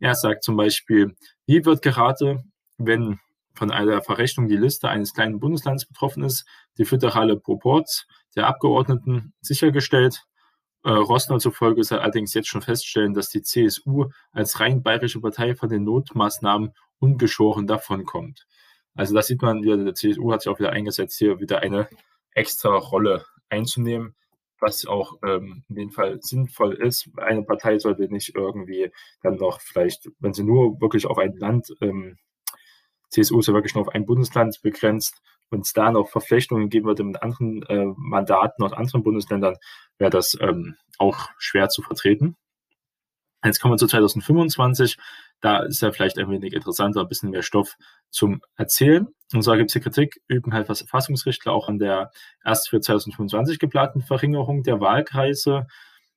Er 0.00 0.14
sagt 0.14 0.44
zum 0.44 0.56
Beispiel, 0.56 1.14
wie 1.46 1.64
wird 1.64 1.82
gerade, 1.82 2.42
wenn 2.78 3.18
von 3.54 3.70
einer 3.70 4.02
Verrechnung 4.02 4.48
die 4.48 4.56
Liste 4.56 4.88
eines 4.88 5.12
kleinen 5.12 5.40
Bundeslands 5.40 5.86
betroffen 5.86 6.22
ist, 6.22 6.46
die 6.78 6.84
föderale 6.84 7.36
Proports 7.36 8.06
der 8.34 8.46
Abgeordneten 8.46 9.34
sichergestellt. 9.40 10.24
Äh, 10.82 10.90
Rossner 10.90 11.38
zufolge 11.38 11.84
soll 11.84 11.98
allerdings 11.98 12.32
jetzt 12.34 12.48
schon 12.48 12.62
feststellen, 12.62 13.12
dass 13.14 13.28
die 13.28 13.42
CSU 13.42 14.06
als 14.32 14.60
rein 14.60 14.82
bayerische 14.82 15.20
Partei 15.20 15.54
von 15.54 15.68
den 15.68 15.84
Notmaßnahmen 15.84 16.72
ungeschoren 16.98 17.66
davonkommt. 17.66 18.46
Also 18.94 19.14
das 19.14 19.26
sieht 19.26 19.42
man 19.42 19.62
wieder, 19.62 19.76
der 19.76 19.94
CSU 19.94 20.32
hat 20.32 20.42
sich 20.42 20.50
auch 20.50 20.58
wieder 20.58 20.72
eingesetzt, 20.72 21.18
hier 21.18 21.40
wieder 21.40 21.60
eine 21.60 21.88
extra 22.32 22.76
Rolle 22.76 23.24
einzunehmen, 23.48 24.14
was 24.58 24.86
auch 24.86 25.18
ähm, 25.22 25.64
in 25.68 25.74
dem 25.74 25.90
Fall 25.90 26.18
sinnvoll 26.22 26.74
ist. 26.74 27.10
Eine 27.16 27.42
Partei 27.42 27.78
sollte 27.78 28.12
nicht 28.12 28.34
irgendwie 28.34 28.90
dann 29.22 29.36
noch 29.36 29.60
vielleicht, 29.60 30.08
wenn 30.18 30.32
sie 30.32 30.44
nur 30.44 30.80
wirklich 30.80 31.06
auf 31.06 31.18
ein 31.18 31.36
Land, 31.36 31.74
ähm, 31.80 32.18
CSU 33.10 33.40
ist 33.40 33.48
ja 33.48 33.54
wirklich 33.54 33.74
nur 33.74 33.82
auf 33.82 33.94
ein 33.94 34.06
Bundesland 34.06 34.60
begrenzt, 34.62 35.20
wenn 35.50 35.60
es 35.60 35.72
da 35.72 35.90
noch 35.90 36.08
Verflechtungen 36.08 36.70
geben 36.70 36.86
würde 36.86 37.04
mit 37.04 37.22
anderen 37.22 37.62
äh, 37.64 37.86
Mandaten 37.96 38.64
aus 38.64 38.72
anderen 38.72 39.02
Bundesländern, 39.02 39.56
wäre 39.98 40.10
das 40.10 40.36
ähm, 40.40 40.76
auch 40.98 41.28
schwer 41.38 41.68
zu 41.68 41.82
vertreten. 41.82 42.36
Jetzt 43.44 43.60
kommen 43.60 43.72
wir 43.72 43.78
zu 43.78 43.86
2025. 43.86 44.98
Da 45.40 45.60
ist 45.60 45.80
ja 45.80 45.92
vielleicht 45.92 46.18
ein 46.18 46.30
wenig 46.30 46.52
interessanter, 46.52 47.00
ein 47.00 47.08
bisschen 47.08 47.30
mehr 47.30 47.42
Stoff 47.42 47.76
zum 48.10 48.42
Erzählen. 48.56 49.08
Und 49.32 49.42
zwar 49.42 49.56
gibt 49.56 49.70
es 49.70 49.72
hier 49.72 49.82
Kritik, 49.82 50.20
üben 50.28 50.52
halt 50.52 50.66
Verfassungsrichter 50.66 51.52
auch 51.52 51.68
an 51.68 51.78
der 51.78 52.10
erst 52.44 52.68
für 52.68 52.80
2025 52.80 53.58
geplanten 53.58 54.02
Verringerung 54.02 54.62
der 54.62 54.80
Wahlkreise. 54.80 55.66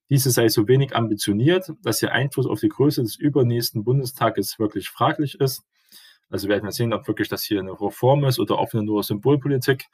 Diese 0.09 0.31
sei 0.31 0.49
so 0.49 0.67
wenig 0.67 0.95
ambitioniert, 0.95 1.71
dass 1.81 2.01
ihr 2.01 2.11
Einfluss 2.11 2.45
auf 2.45 2.59
die 2.59 2.69
Größe 2.69 3.01
des 3.01 3.15
übernächsten 3.15 3.85
Bundestages 3.85 4.59
wirklich 4.59 4.89
fraglich 4.89 5.39
ist. 5.39 5.63
Also 6.33 6.47
werden 6.47 6.63
wir 6.63 6.71
sehen, 6.71 6.93
ob 6.93 7.07
wirklich 7.07 7.29
das 7.29 7.43
hier 7.43 7.59
eine 7.59 7.79
Reform 7.79 8.25
ist 8.25 8.39
oder 8.39 8.57
offene 8.57 8.81
nur 8.81 9.03
Symbolpolitik. 9.03 9.85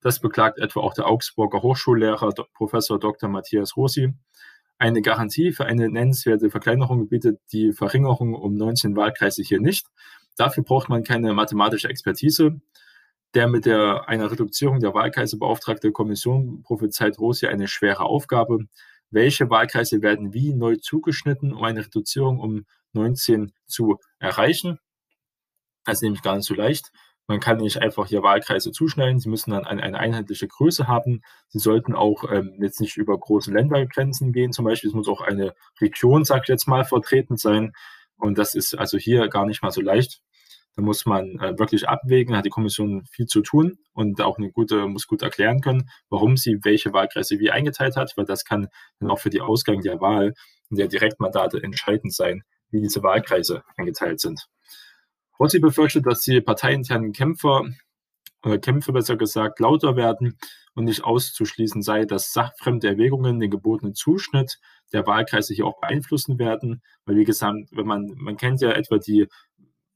Das 0.00 0.20
beklagt 0.20 0.60
etwa 0.60 0.82
auch 0.82 0.94
der 0.94 1.08
Augsburger 1.08 1.62
Hochschullehrer 1.62 2.32
Professor 2.54 3.00
Dr. 3.00 3.28
Matthias 3.28 3.76
Rossi. 3.76 4.14
Eine 4.78 5.02
Garantie 5.02 5.50
für 5.50 5.64
eine 5.64 5.90
nennenswerte 5.90 6.48
Verkleinerung 6.48 7.08
bietet 7.08 7.40
die 7.50 7.72
Verringerung 7.72 8.34
um 8.34 8.54
19 8.54 8.94
Wahlkreise 8.94 9.42
hier 9.42 9.60
nicht. 9.60 9.88
Dafür 10.36 10.62
braucht 10.62 10.88
man 10.88 11.02
keine 11.02 11.34
mathematische 11.34 11.88
Expertise. 11.88 12.60
Der 13.34 13.48
mit 13.48 13.66
der, 13.66 14.08
einer 14.08 14.30
Reduzierung 14.30 14.78
der 14.78 14.94
Wahlkreise 14.94 15.38
beauftragte 15.38 15.90
Kommission 15.90 16.62
prophezeit 16.62 17.18
Rossi 17.18 17.48
eine 17.48 17.66
schwere 17.66 18.04
Aufgabe. 18.04 18.60
welche 19.10 19.50
Wahlkreise 19.50 20.02
werden 20.02 20.34
wie 20.34 20.54
neu 20.54 20.76
zugeschnitten, 20.76 21.52
um 21.52 21.64
eine 21.64 21.84
Reduzierung 21.84 22.38
um 22.38 22.64
19 22.92 23.50
zu 23.66 23.98
erreichen. 24.20 24.78
Das 25.84 25.98
ist 25.98 26.02
nämlich 26.02 26.22
gar 26.22 26.36
nicht 26.36 26.46
so 26.46 26.54
leicht. 26.54 26.90
Man 27.26 27.38
kann 27.38 27.58
nicht 27.58 27.80
einfach 27.80 28.08
hier 28.08 28.24
Wahlkreise 28.24 28.72
zuschneiden. 28.72 29.20
Sie 29.20 29.28
müssen 29.28 29.52
dann 29.52 29.64
eine, 29.64 29.96
einheitliche 29.96 30.48
Größe 30.48 30.88
haben. 30.88 31.22
Sie 31.48 31.60
sollten 31.60 31.94
auch 31.94 32.24
ähm, 32.28 32.58
jetzt 32.60 32.80
nicht 32.80 32.96
über 32.96 33.16
große 33.16 33.52
Ländergrenzen 33.52 34.32
gehen. 34.32 34.52
Zum 34.52 34.64
Beispiel, 34.64 34.88
es 34.88 34.94
muss 34.94 35.08
auch 35.08 35.20
eine 35.20 35.54
Region, 35.80 36.24
sag 36.24 36.42
ich 36.42 36.48
jetzt 36.48 36.66
mal, 36.66 36.84
vertreten 36.84 37.36
sein. 37.36 37.72
Und 38.16 38.36
das 38.36 38.56
ist 38.56 38.76
also 38.76 38.98
hier 38.98 39.28
gar 39.28 39.46
nicht 39.46 39.62
mal 39.62 39.70
so 39.70 39.80
leicht. 39.80 40.20
Da 40.74 40.82
muss 40.82 41.06
man 41.06 41.38
äh, 41.38 41.58
wirklich 41.58 41.88
abwägen, 41.88 42.36
hat 42.36 42.46
die 42.46 42.50
Kommission 42.50 43.04
viel 43.10 43.26
zu 43.26 43.42
tun 43.42 43.78
und 43.92 44.20
auch 44.20 44.38
eine 44.38 44.50
gute, 44.50 44.86
muss 44.88 45.06
gut 45.06 45.22
erklären 45.22 45.60
können, 45.60 45.88
warum 46.08 46.36
sie 46.36 46.58
welche 46.62 46.92
Wahlkreise 46.92 47.38
wie 47.38 47.50
eingeteilt 47.50 47.96
hat, 47.96 48.12
weil 48.16 48.24
das 48.24 48.44
kann 48.44 48.68
dann 48.98 49.10
auch 49.10 49.18
für 49.18 49.30
die 49.30 49.40
Ausgang 49.40 49.82
der 49.82 50.00
Wahl 50.00 50.34
der 50.70 50.88
Direktmandate 50.88 51.62
entscheidend 51.62 52.14
sein, 52.14 52.42
wie 52.70 52.80
diese 52.80 53.02
Wahlkreise 53.02 53.62
eingeteilt 53.76 54.20
sind. 54.20 54.46
Rossi 55.40 55.58
befürchtet, 55.58 56.06
dass 56.06 56.20
die 56.20 56.40
parteiinternen 56.40 57.12
Kämpfer 57.12 57.64
oder 58.44 58.58
Kämpfe 58.58 58.92
besser 58.92 59.16
gesagt 59.16 59.58
lauter 59.58 59.96
werden 59.96 60.38
und 60.74 60.84
nicht 60.84 61.02
auszuschließen 61.02 61.82
sei, 61.82 62.04
dass 62.04 62.32
sachfremde 62.32 62.88
Erwägungen 62.88 63.40
den 63.40 63.50
gebotenen 63.50 63.94
Zuschnitt 63.94 64.58
der 64.92 65.06
Wahlkreise 65.06 65.54
hier 65.54 65.66
auch 65.66 65.80
beeinflussen 65.80 66.38
werden. 66.38 66.82
Weil 67.04 67.16
wie 67.16 67.24
gesagt, 67.24 67.56
wenn 67.72 67.86
man, 67.86 68.12
man 68.16 68.36
kennt 68.36 68.60
ja 68.60 68.70
etwa 68.72 68.98
die 68.98 69.28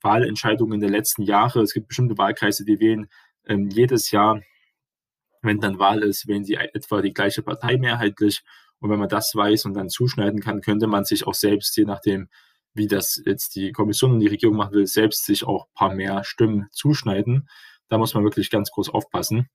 Wahlentscheidungen 0.02 0.80
der 0.80 0.90
letzten 0.90 1.22
Jahre. 1.22 1.62
Es 1.62 1.72
gibt 1.72 1.88
bestimmte 1.88 2.18
Wahlkreise, 2.18 2.64
die 2.64 2.80
wählen 2.80 3.08
ähm, 3.46 3.68
jedes 3.70 4.10
Jahr, 4.10 4.40
wenn 5.42 5.60
dann 5.60 5.78
Wahl 5.78 6.02
ist, 6.02 6.26
wählen 6.28 6.44
sie 6.44 6.54
etwa 6.54 7.02
die 7.02 7.12
gleiche 7.12 7.42
Partei 7.42 7.76
mehrheitlich. 7.76 8.42
Und 8.80 8.90
wenn 8.90 8.98
man 8.98 9.08
das 9.08 9.34
weiß 9.34 9.64
und 9.64 9.74
dann 9.74 9.88
zuschneiden 9.88 10.40
kann, 10.40 10.60
könnte 10.60 10.86
man 10.86 11.04
sich 11.04 11.26
auch 11.26 11.34
selbst, 11.34 11.76
je 11.76 11.84
nachdem, 11.84 12.28
wie 12.75 12.88
das 12.88 13.23
jetzt 13.25 13.54
die 13.57 13.73
Kommission 13.73 14.12
und 14.12 14.21
die 14.21 14.26
Regierung 14.26 14.57
machen 14.57 14.75
will, 14.75 14.87
selbst 14.87 15.25
sich 15.25 15.45
auch 15.45 15.66
ein 15.66 15.75
paar 15.75 15.95
mehr 15.95 16.25
Stimmen 16.25 16.66
zuschneiden. 16.73 17.49
Da 17.88 17.99
muss 17.99 18.14
man 18.14 18.25
wirklich 18.25 18.50
ganz 18.50 18.71
groß 18.71 18.90
aufpassen. 18.90 19.49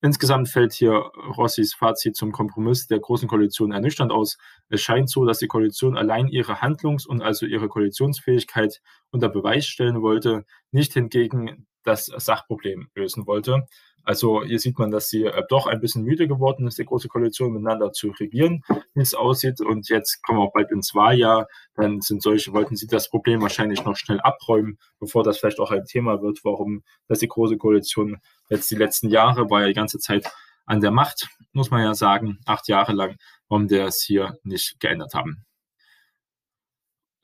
Insgesamt 0.00 0.48
fällt 0.48 0.72
hier 0.74 0.92
Rossis 1.36 1.74
Fazit 1.74 2.14
zum 2.14 2.30
Kompromiss 2.30 2.86
der 2.86 3.00
Großen 3.00 3.26
Koalition 3.26 3.72
ernüchternd 3.72 4.12
aus. 4.12 4.38
Es 4.68 4.80
scheint 4.80 5.10
so, 5.10 5.24
dass 5.24 5.38
die 5.38 5.48
Koalition 5.48 5.96
allein 5.96 6.28
ihre 6.28 6.60
Handlungs- 6.60 7.04
und 7.04 7.20
also 7.20 7.46
ihre 7.46 7.68
Koalitionsfähigkeit 7.68 8.80
unter 9.10 9.28
Beweis 9.28 9.66
stellen 9.66 10.00
wollte, 10.00 10.44
nicht 10.70 10.92
hingegen 10.92 11.66
das 11.82 12.06
Sachproblem 12.06 12.90
lösen 12.94 13.26
wollte. 13.26 13.66
Also 14.08 14.42
hier 14.42 14.58
sieht 14.58 14.78
man, 14.78 14.90
dass 14.90 15.10
sie 15.10 15.24
äh, 15.24 15.42
doch 15.50 15.66
ein 15.66 15.80
bisschen 15.80 16.02
müde 16.02 16.26
geworden 16.26 16.66
ist, 16.66 16.78
die 16.78 16.86
Große 16.86 17.08
Koalition 17.08 17.52
miteinander 17.52 17.92
zu 17.92 18.08
regieren, 18.18 18.62
wie 18.94 19.02
es 19.02 19.12
aussieht. 19.12 19.60
Und 19.60 19.90
jetzt 19.90 20.22
kommen 20.22 20.38
wir 20.38 20.44
auch 20.44 20.52
bald 20.54 20.70
ins 20.70 20.94
Wahljahr. 20.94 21.46
Dann 21.74 22.00
sind 22.00 22.22
solche, 22.22 22.54
wollten 22.54 22.74
sie 22.74 22.86
das 22.86 23.10
Problem 23.10 23.42
wahrscheinlich 23.42 23.84
noch 23.84 23.96
schnell 23.96 24.18
abräumen, 24.20 24.78
bevor 24.98 25.24
das 25.24 25.38
vielleicht 25.38 25.60
auch 25.60 25.72
ein 25.72 25.84
Thema 25.84 26.22
wird, 26.22 26.40
warum 26.42 26.84
das 27.06 27.18
die 27.18 27.28
Große 27.28 27.58
Koalition 27.58 28.16
jetzt 28.48 28.70
die 28.70 28.76
letzten 28.76 29.10
Jahre 29.10 29.50
war 29.50 29.60
ja 29.60 29.66
die 29.66 29.74
ganze 29.74 29.98
Zeit 29.98 30.26
an 30.64 30.80
der 30.80 30.90
Macht, 30.90 31.28
muss 31.52 31.70
man 31.70 31.82
ja 31.82 31.92
sagen, 31.92 32.38
acht 32.46 32.66
Jahre 32.66 32.94
lang, 32.94 33.18
warum 33.50 33.68
der 33.68 33.88
es 33.88 34.02
hier 34.02 34.38
nicht 34.42 34.80
geändert 34.80 35.12
haben. 35.12 35.44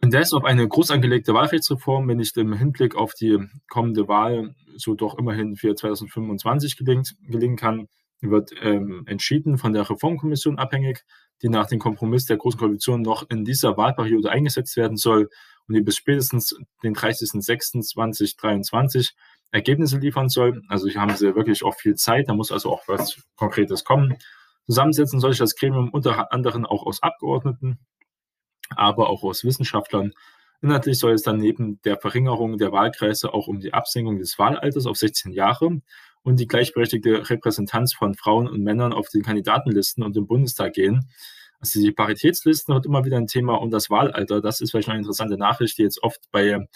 Indes 0.05 0.33
auf 0.35 0.45
eine 0.45 0.69
groß 0.69 0.91
angelegte 0.91 1.33
Wahlrechtsreform, 1.33 2.07
wenn 2.09 2.19
nicht 2.19 2.37
im 2.37 2.53
Hinblick 2.53 2.95
auf 2.95 3.15
die 3.15 3.39
kommende 3.71 4.07
Wahl 4.07 4.55
so 4.77 4.95
doch 4.95 5.17
immerhin 5.17 5.57
für 5.57 5.75
2025 5.75 6.77
gelingt, 6.77 7.17
gelingen 7.27 7.57
kann, 7.57 7.89
wird 8.21 8.51
ähm, 8.61 9.05
entschieden 9.07 9.57
von 9.57 9.73
der 9.73 9.89
Reformkommission 9.89 10.59
abhängig, 10.59 11.05
die 11.41 11.49
nach 11.49 11.69
dem 11.69 11.79
Kompromiss 11.79 12.27
der 12.27 12.37
Großen 12.37 12.61
Koalition 12.61 13.01
noch 13.01 13.31
in 13.31 13.47
dieser 13.47 13.79
Wahlperiode 13.79 14.31
eingesetzt 14.31 14.77
werden 14.77 14.99
soll 14.99 15.31
und 15.69 15.75
die 15.75 15.81
bis 15.81 15.97
spätestens 15.97 16.55
den 16.83 16.95
30.06.2023 16.95 19.13
Ergebnisse 19.53 19.97
liefern 19.97 20.29
soll. 20.29 20.61
Also 20.69 20.87
hier 20.87 21.01
haben 21.01 21.17
sie 21.17 21.35
wirklich 21.35 21.65
auch 21.65 21.77
viel 21.77 21.95
Zeit, 21.95 22.29
da 22.29 22.35
muss 22.35 22.53
also 22.53 22.71
auch 22.71 22.83
was 22.89 23.23
Konkretes 23.37 23.85
kommen. 23.85 24.19
Zusammensetzen 24.67 25.19
soll 25.19 25.31
sich 25.31 25.39
das 25.39 25.57
Gremium 25.57 25.89
unter 25.89 26.31
anderem 26.31 26.67
auch 26.67 26.85
aus 26.85 27.03
Abgeordneten, 27.03 27.79
aber 28.77 29.11
auch 29.11 29.23
aus 29.23 29.45
Wissenschaftlern. 29.45 30.13
Inhaltlich 30.63 30.99
soll 30.99 31.13
es 31.13 31.23
dann 31.23 31.39
neben 31.39 31.81
der 31.83 31.99
Verringerung 31.99 32.57
der 32.57 32.73
Wahlkreise 32.73 33.35
auch 33.35 33.49
um 33.49 33.61
die 33.61 33.75
Absenkung 33.75 34.19
des 34.19 34.39
Wahlalters 34.39 34.87
auf 34.87 34.97
16 34.97 35.33
Jahre 35.33 35.81
und 36.23 36.41
die 36.41 36.47
gleichberechtigte 36.47 37.29
Repräsentanz 37.29 37.95
von 37.95 38.15
Frauen 38.15 38.49
und 38.49 38.63
Männern 38.63 38.93
auf 38.93 39.09
den 39.09 39.23
Kandidatenlisten 39.23 40.03
und 40.03 40.17
im 40.17 40.27
Bundestag 40.27 40.73
gehen. 40.73 41.11
Also 41.61 41.81
die 41.81 41.93
Paritätslisten 41.93 42.75
wird 42.75 42.87
immer 42.87 43.05
wieder 43.05 43.19
ein 43.19 43.27
Thema 43.27 43.55
und 43.55 43.71
das 43.71 43.91
Wahlalter, 43.91 44.41
das 44.41 44.61
ist 44.61 44.71
vielleicht 44.71 44.89
eine 44.89 44.99
interessante 44.99 45.37
Nachricht, 45.37 45.79
die 45.79 45.83
jetzt 45.83 46.03
oft 46.03 46.21
bei 46.31 46.67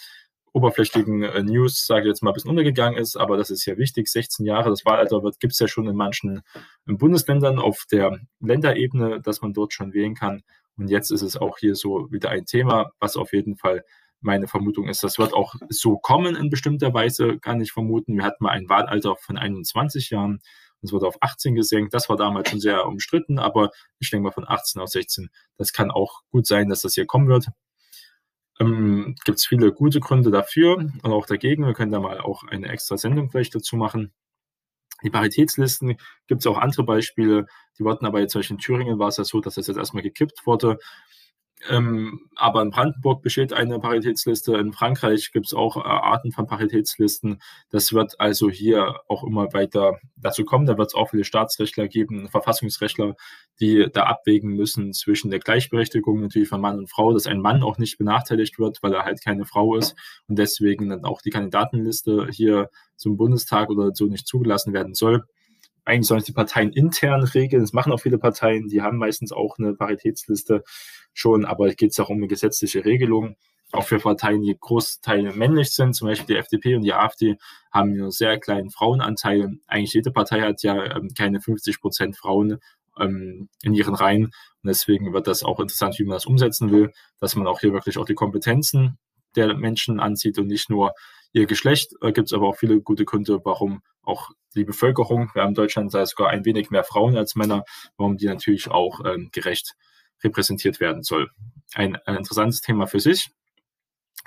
oberflächlichen 0.53 1.23
äh, 1.23 1.43
News, 1.43 1.85
sage 1.85 2.01
ich 2.01 2.07
jetzt 2.07 2.23
mal, 2.23 2.31
ein 2.31 2.33
bisschen 2.33 2.49
untergegangen 2.49 2.97
ist, 2.97 3.15
aber 3.15 3.37
das 3.37 3.49
ist 3.49 3.65
ja 3.65 3.77
wichtig. 3.77 4.07
16 4.07 4.45
Jahre, 4.45 4.69
das 4.69 4.85
Wahlalter 4.85 5.21
gibt 5.39 5.53
es 5.53 5.59
ja 5.59 5.67
schon 5.67 5.87
in 5.87 5.95
manchen 5.95 6.41
Bundesländern 6.85 7.59
auf 7.59 7.85
der 7.91 8.19
Länderebene, 8.39 9.21
dass 9.21 9.41
man 9.41 9.53
dort 9.53 9.73
schon 9.73 9.93
wählen 9.93 10.15
kann. 10.15 10.43
Und 10.79 10.89
jetzt 10.89 11.11
ist 11.11 11.21
es 11.21 11.37
auch 11.37 11.57
hier 11.57 11.75
so 11.75 12.11
wieder 12.11 12.29
ein 12.29 12.45
Thema, 12.45 12.91
was 12.99 13.17
auf 13.17 13.33
jeden 13.33 13.57
Fall 13.57 13.83
meine 14.21 14.47
Vermutung 14.47 14.87
ist. 14.87 15.03
Das 15.03 15.17
wird 15.17 15.33
auch 15.33 15.55
so 15.69 15.97
kommen 15.97 16.35
in 16.35 16.49
bestimmter 16.49 16.93
Weise, 16.93 17.39
kann 17.39 17.61
ich 17.61 17.71
vermuten. 17.71 18.15
Wir 18.15 18.23
hatten 18.23 18.43
mal 18.43 18.51
ein 18.51 18.69
Wahlalter 18.69 19.15
von 19.17 19.37
21 19.37 20.09
Jahren. 20.09 20.41
Es 20.81 20.93
wurde 20.93 21.07
auf 21.07 21.21
18 21.21 21.55
gesenkt. 21.55 21.93
Das 21.93 22.09
war 22.09 22.15
damals 22.15 22.49
schon 22.49 22.59
sehr 22.59 22.85
umstritten, 22.85 23.39
aber 23.39 23.71
ich 23.99 24.09
denke 24.09 24.25
mal 24.25 24.31
von 24.31 24.47
18 24.47 24.81
auf 24.81 24.89
16. 24.89 25.29
Das 25.57 25.73
kann 25.73 25.91
auch 25.91 26.21
gut 26.31 26.47
sein, 26.47 26.69
dass 26.69 26.81
das 26.81 26.93
hier 26.93 27.05
kommen 27.05 27.27
wird. 27.27 27.47
Ähm, 28.59 29.15
Gibt 29.25 29.39
es 29.39 29.45
viele 29.45 29.71
gute 29.73 29.99
Gründe 29.99 30.31
dafür 30.31 30.77
und 30.77 31.05
auch 31.05 31.25
dagegen. 31.25 31.65
Wir 31.65 31.73
können 31.73 31.91
da 31.91 31.99
mal 31.99 32.19
auch 32.19 32.43
eine 32.43 32.69
extra 32.69 32.97
Sendung 32.97 33.29
vielleicht 33.29 33.55
dazu 33.55 33.75
machen. 33.75 34.13
Die 35.03 35.09
Paritätslisten 35.09 35.97
gibt 36.27 36.41
es 36.41 36.47
auch 36.47 36.57
andere 36.57 36.83
Beispiele. 36.83 37.47
Die 37.77 37.83
wurden 37.83 38.05
aber 38.05 38.19
jetzt 38.19 38.33
zum 38.33 38.39
Beispiel 38.39 38.55
in 38.55 38.61
Thüringen 38.61 38.99
war 38.99 39.09
es 39.09 39.17
ja 39.17 39.23
so, 39.23 39.39
dass 39.41 39.55
das 39.55 39.67
jetzt 39.67 39.77
erstmal 39.77 40.03
gekippt 40.03 40.45
wurde. 40.45 40.77
Ähm, 41.67 42.21
aber 42.35 42.61
in 42.61 42.69
Brandenburg 42.69 43.21
besteht 43.21 43.51
eine 43.51 43.79
Paritätsliste. 43.79 44.55
In 44.57 44.71
Frankreich 44.71 45.31
gibt 45.33 45.47
es 45.47 45.53
auch 45.53 45.75
äh, 45.75 45.81
Arten 45.81 46.31
von 46.31 46.47
Paritätslisten. 46.47 47.41
Das 47.69 47.91
wird 47.91 48.19
also 48.19 48.49
hier 48.49 49.01
auch 49.09 49.25
immer 49.25 49.51
weiter 49.53 49.99
dazu 50.15 50.45
kommen. 50.45 50.65
Da 50.65 50.77
wird 50.77 50.87
es 50.87 50.93
auch 50.93 51.09
viele 51.09 51.25
Staatsrechtler 51.25 51.89
geben, 51.89 52.29
Verfassungsrechtler, 52.29 53.15
die 53.59 53.87
da 53.91 54.03
abwägen 54.03 54.55
müssen 54.55 54.93
zwischen 54.93 55.31
der 55.31 55.39
Gleichberechtigung 55.39 56.21
natürlich 56.21 56.47
von 56.47 56.61
Mann 56.61 56.79
und 56.79 56.89
Frau, 56.89 57.13
dass 57.13 57.27
ein 57.27 57.41
Mann 57.41 57.61
auch 57.61 57.77
nicht 57.77 57.97
benachteiligt 57.97 58.57
wird, 58.57 58.81
weil 58.81 58.93
er 58.93 59.03
halt 59.03 59.21
keine 59.23 59.45
Frau 59.45 59.75
ist 59.75 59.95
und 60.27 60.39
deswegen 60.39 60.89
dann 60.89 61.03
auch 61.03 61.21
die 61.21 61.31
Kandidatenliste 61.31 62.27
hier 62.31 62.69
zum 62.95 63.17
Bundestag 63.17 63.69
oder 63.69 63.91
so 63.93 64.05
nicht 64.05 64.27
zugelassen 64.27 64.71
werden 64.71 64.93
soll 64.93 65.25
eigentlich 65.89 66.07
sollen 66.07 66.19
es 66.19 66.25
die 66.25 66.33
Parteien 66.33 66.71
intern 66.71 67.23
regeln. 67.23 67.63
Das 67.63 67.73
machen 67.73 67.91
auch 67.91 67.99
viele 67.99 68.17
Parteien, 68.17 68.67
die 68.67 68.81
haben 68.81 68.97
meistens 68.97 69.31
auch 69.31 69.57
eine 69.57 69.73
Paritätsliste 69.73 70.63
schon, 71.13 71.45
aber 71.45 71.67
es 71.67 71.75
geht 71.75 71.99
auch 71.99 72.09
um 72.09 72.17
eine 72.17 72.27
gesetzliche 72.27 72.85
Regelung. 72.85 73.35
Auch 73.71 73.83
für 73.83 73.99
Parteien, 73.99 74.41
die 74.41 74.57
Großteile 74.59 75.33
männlich 75.33 75.71
sind, 75.71 75.93
zum 75.93 76.07
Beispiel 76.07 76.35
die 76.35 76.39
FDP 76.39 76.75
und 76.75 76.81
die 76.81 76.93
AfD, 76.93 77.37
haben 77.71 77.91
einen 77.91 78.09
sehr 78.11 78.39
kleinen 78.39 78.71
Frauenanteil. 78.71 79.59
Eigentlich 79.67 79.93
jede 79.93 80.11
Partei 80.11 80.41
hat 80.41 80.63
ja 80.63 80.95
ähm, 80.95 81.09
keine 81.15 81.39
50 81.39 81.79
Prozent 81.79 82.17
Frauen 82.17 82.59
ähm, 82.99 83.49
in 83.61 83.73
ihren 83.73 83.93
Reihen. 83.93 84.25
Und 84.25 84.67
deswegen 84.67 85.13
wird 85.13 85.27
das 85.27 85.43
auch 85.43 85.59
interessant, 85.59 85.99
wie 85.99 86.03
man 86.03 86.15
das 86.15 86.25
umsetzen 86.25 86.71
will, 86.71 86.91
dass 87.19 87.35
man 87.35 87.45
auch 87.47 87.59
hier 87.59 87.73
wirklich 87.73 87.97
auch 87.97 88.05
die 88.05 88.15
Kompetenzen 88.15 88.97
der 89.35 89.53
Menschen 89.55 89.99
anzieht 89.99 90.39
und 90.39 90.47
nicht 90.47 90.69
nur 90.69 90.93
ihr 91.31 91.45
Geschlecht. 91.45 91.93
Da 92.01 92.09
gibt 92.11 92.27
es 92.27 92.33
aber 92.33 92.47
auch 92.47 92.55
viele 92.55 92.81
gute 92.81 93.05
Gründe, 93.05 93.39
warum 93.43 93.81
auch 94.01 94.31
die 94.55 94.63
Bevölkerung, 94.63 95.29
wir 95.33 95.43
haben 95.43 95.49
in 95.49 95.55
Deutschland 95.55 95.91
sogar 95.91 96.29
ein 96.29 96.45
wenig 96.45 96.69
mehr 96.69 96.83
Frauen 96.83 97.17
als 97.17 97.35
Männer, 97.35 97.63
warum 97.97 98.17
die 98.17 98.27
natürlich 98.27 98.69
auch 98.69 99.01
ähm, 99.05 99.29
gerecht 99.31 99.75
repräsentiert 100.23 100.79
werden 100.79 101.03
soll. 101.03 101.29
Ein, 101.73 101.97
ein 102.05 102.15
interessantes 102.15 102.61
Thema 102.61 102.87
für 102.87 102.99
sich. 102.99 103.29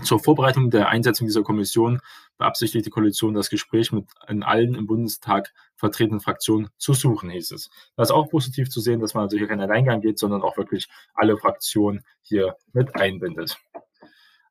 Zur 0.02 0.18
Vorbereitung 0.18 0.70
der 0.70 0.88
Einsetzung 0.88 1.26
dieser 1.26 1.42
Kommission 1.42 2.00
beabsichtigt 2.38 2.86
die 2.86 2.90
Koalition, 2.90 3.34
das 3.34 3.50
Gespräch 3.50 3.92
mit 3.92 4.06
allen 4.26 4.74
im 4.74 4.86
Bundestag 4.86 5.52
vertretenen 5.76 6.20
Fraktionen 6.20 6.70
zu 6.78 6.94
suchen, 6.94 7.28
hieß 7.28 7.52
es. 7.52 7.68
Das 7.94 8.08
ist 8.08 8.12
auch 8.12 8.30
positiv 8.30 8.70
zu 8.70 8.80
sehen, 8.80 9.00
dass 9.00 9.12
man 9.12 9.24
also 9.24 9.36
hier 9.36 9.48
keinen 9.48 9.60
Alleingang 9.60 10.00
geht, 10.00 10.18
sondern 10.18 10.42
auch 10.42 10.56
wirklich 10.56 10.88
alle 11.14 11.36
Fraktionen 11.36 12.04
hier 12.22 12.56
mit 12.72 12.96
einbindet. 12.96 13.58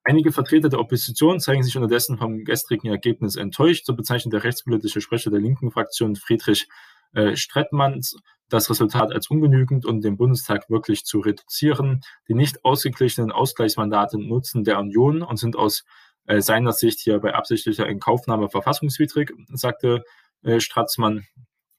Einige 0.03 0.31
Vertreter 0.31 0.69
der 0.69 0.79
Opposition 0.79 1.39
zeigen 1.39 1.63
sich 1.63 1.75
unterdessen 1.75 2.17
vom 2.17 2.43
gestrigen 2.43 2.87
Ergebnis 2.87 3.35
enttäuscht. 3.35 3.85
So 3.85 3.95
bezeichnet 3.95 4.33
der 4.33 4.43
rechtspolitische 4.43 5.01
Sprecher 5.01 5.29
der 5.29 5.39
linken 5.39 5.71
Fraktion 5.71 6.15
Friedrich 6.15 6.67
äh, 7.13 7.35
Strettmann 7.35 8.01
das 8.49 8.69
Resultat 8.69 9.13
als 9.13 9.29
ungenügend 9.29 9.85
und 9.85 10.01
den 10.03 10.17
Bundestag 10.17 10.69
wirklich 10.69 11.05
zu 11.05 11.19
reduzieren. 11.19 12.01
Die 12.27 12.33
nicht 12.33 12.65
ausgeglichenen 12.65 13.31
Ausgleichsmandate 13.31 14.17
nutzen 14.17 14.63
der 14.63 14.79
Union 14.79 15.21
und 15.21 15.37
sind 15.37 15.55
aus 15.55 15.85
äh, 16.25 16.41
seiner 16.41 16.73
Sicht 16.73 16.99
hier 16.99 17.19
bei 17.19 17.33
absichtlicher 17.33 17.87
Inkaufnahme 17.87 18.49
verfassungswidrig, 18.49 19.31
sagte 19.53 20.03
äh, 20.43 20.59
Stratzmann. 20.59 21.25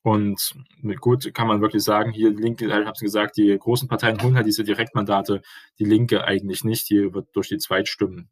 Und 0.03 0.55
gut, 1.01 1.33
kann 1.33 1.47
man 1.47 1.61
wirklich 1.61 1.85
sagen, 1.85 2.11
hier 2.11 2.31
die 2.31 2.43
Linke, 2.43 2.67
ich 2.67 2.73
habe 2.73 2.91
es 2.91 3.01
gesagt, 3.01 3.37
die 3.37 3.57
großen 3.57 3.89
Parteien 3.89 4.21
holen 4.21 4.35
halt 4.35 4.47
diese 4.47 4.65
Direktmandate, 4.65 5.43
die 5.79 5.85
Linke 5.85 6.25
eigentlich 6.25 6.65
nicht. 6.65 6.91
Die 6.91 7.15
wird 7.15 7.29
durch 7.35 7.49
die 7.49 7.59
Zweitstimmen 7.59 8.29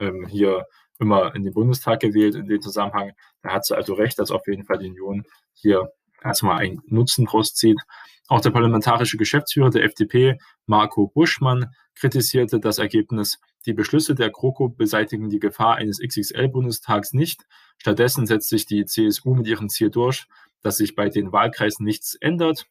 ähm, 0.00 0.26
hier 0.26 0.66
immer 0.98 1.34
in 1.34 1.44
den 1.44 1.54
Bundestag 1.54 2.00
gewählt 2.00 2.34
in 2.34 2.46
dem 2.46 2.60
Zusammenhang. 2.60 3.12
Da 3.42 3.50
hat 3.50 3.64
sie 3.64 3.76
also 3.76 3.94
recht, 3.94 4.18
dass 4.18 4.30
auf 4.30 4.46
jeden 4.46 4.64
Fall 4.64 4.78
die 4.78 4.90
Union 4.90 5.24
hier 5.54 5.92
erstmal 6.22 6.58
einen 6.58 6.80
Nutzen 6.86 7.26
draus 7.26 7.54
zieht. 7.54 7.80
Auch 8.28 8.40
der 8.40 8.50
parlamentarische 8.50 9.16
Geschäftsführer 9.16 9.70
der 9.70 9.84
FDP, 9.84 10.38
Marco 10.66 11.08
Buschmann, 11.08 11.74
kritisierte 11.94 12.60
das 12.60 12.78
Ergebnis. 12.78 13.38
Die 13.66 13.74
Beschlüsse 13.74 14.14
der 14.14 14.30
GroKo 14.30 14.68
beseitigen 14.68 15.28
die 15.28 15.38
Gefahr 15.38 15.76
eines 15.76 16.00
XXL-Bundestags 16.00 17.12
nicht. 17.12 17.42
Stattdessen 17.78 18.26
setzt 18.26 18.48
sich 18.48 18.66
die 18.66 18.86
CSU 18.86 19.34
mit 19.34 19.46
ihrem 19.46 19.68
Ziel 19.68 19.90
durch, 19.90 20.26
dass 20.62 20.76
sich 20.76 20.94
bei 20.94 21.08
den 21.08 21.32
Wahlkreisen 21.32 21.84
nichts 21.84 22.14
ändert. 22.14 22.66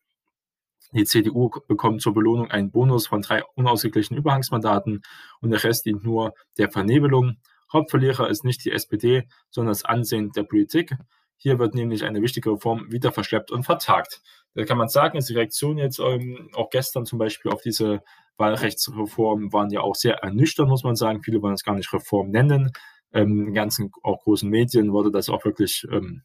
Die 0.94 1.06
CDU 1.06 1.50
bekommt 1.68 2.02
zur 2.02 2.14
Belohnung 2.14 2.52
einen 2.52 2.72
Bonus 2.72 3.08
von 3.08 3.22
drei 3.22 3.44
unausgeglichenen 3.56 4.20
Überhangsmandaten 4.20 5.02
und 5.40 5.52
der 5.52 5.64
Rest 5.64 5.86
dient 5.86 6.04
nur 6.04 6.34
der 6.58 6.70
Vernebelung. 6.70 7.38
Hauptverlierer 7.72 8.30
ist 8.30 8.44
nicht 8.44 8.66
die 8.66 8.72
SPD, 8.72 9.28
sondern 9.50 9.72
das 9.72 9.86
Ansehen 9.86 10.32
der 10.32 10.44
Politik. 10.44 10.96
Hier 11.38 11.58
wird 11.60 11.74
nämlich 11.74 12.04
eine 12.04 12.22
wichtige 12.22 12.52
Reform 12.52 12.92
wieder 12.92 13.12
verschleppt 13.12 13.52
und 13.52 13.64
vertagt. 13.64 14.22
Da 14.54 14.66
kann 14.66 14.78
man 14.78 14.90
sagen, 14.90 15.18
ist 15.18 15.30
die 15.30 15.34
Reaktion 15.34 15.78
jetzt 15.78 16.00
ähm, 16.00 16.50
auch 16.54 16.70
gestern 16.70 17.06
zum 17.06 17.18
Beispiel 17.18 17.52
auf 17.52 17.62
diese 17.62 18.04
Wahlrechtsreform 18.38 19.54
waren 19.54 19.70
ja 19.72 19.82
auch 19.82 19.96
sehr 19.96 20.16
ernüchternd, 20.18 20.70
muss 20.70 20.84
man 20.84 20.96
sagen. 20.96 21.24
Viele 21.24 21.42
wollen 21.42 21.54
es 21.54 21.64
gar 21.64 21.76
nicht 21.76 21.94
Reform 21.94 22.30
nennen. 22.30 22.72
Ähm, 23.14 23.48
in 23.48 23.54
ganzen 23.54 23.92
auch 24.04 24.20
großen 24.24 24.50
Medien 24.50 24.92
wurde 24.92 25.12
das 25.12 25.30
auch 25.30 25.46
wirklich 25.46 25.88
ähm, 25.92 26.24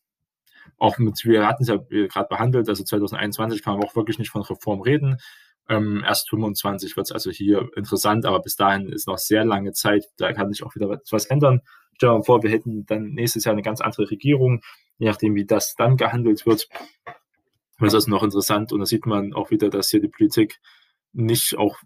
auch 0.78 0.98
mit, 0.98 1.24
wir 1.24 1.46
hatten 1.46 1.62
es 1.62 1.68
ja 1.68 1.76
gerade 1.76 2.28
behandelt, 2.28 2.68
also 2.68 2.84
2021 2.84 3.62
kann 3.62 3.78
man 3.78 3.84
auch 3.84 3.96
wirklich 3.96 4.18
nicht 4.18 4.30
von 4.30 4.42
Reform 4.42 4.80
reden. 4.80 5.18
Ähm, 5.68 6.04
erst 6.06 6.30
25 6.30 6.96
wird 6.96 7.06
es 7.06 7.12
also 7.12 7.30
hier 7.30 7.68
interessant, 7.76 8.24
aber 8.24 8.40
bis 8.40 8.56
dahin 8.56 8.88
ist 8.88 9.08
noch 9.08 9.18
sehr 9.18 9.44
lange 9.44 9.72
Zeit. 9.72 10.04
Da 10.16 10.32
kann 10.32 10.52
sich 10.52 10.62
auch 10.62 10.74
wieder 10.74 11.00
was 11.10 11.26
ändern. 11.26 11.60
Stell 11.94 12.10
dir 12.10 12.18
mal 12.18 12.22
vor, 12.22 12.42
wir 12.42 12.50
hätten 12.50 12.86
dann 12.86 13.14
nächstes 13.14 13.44
Jahr 13.44 13.54
eine 13.54 13.62
ganz 13.62 13.80
andere 13.80 14.10
Regierung, 14.10 14.60
je 14.98 15.08
nachdem, 15.08 15.34
wie 15.34 15.46
das 15.46 15.74
dann 15.74 15.96
gehandelt 15.96 16.46
wird. 16.46 16.68
Das 17.80 17.94
ist 17.94 18.06
noch 18.06 18.22
interessant 18.22 18.72
und 18.72 18.80
da 18.80 18.86
sieht 18.86 19.06
man 19.06 19.32
auch 19.34 19.50
wieder, 19.50 19.68
dass 19.70 19.90
hier 19.90 20.00
die 20.00 20.08
Politik 20.08 20.60
nicht 21.12 21.56
auch, 21.56 21.78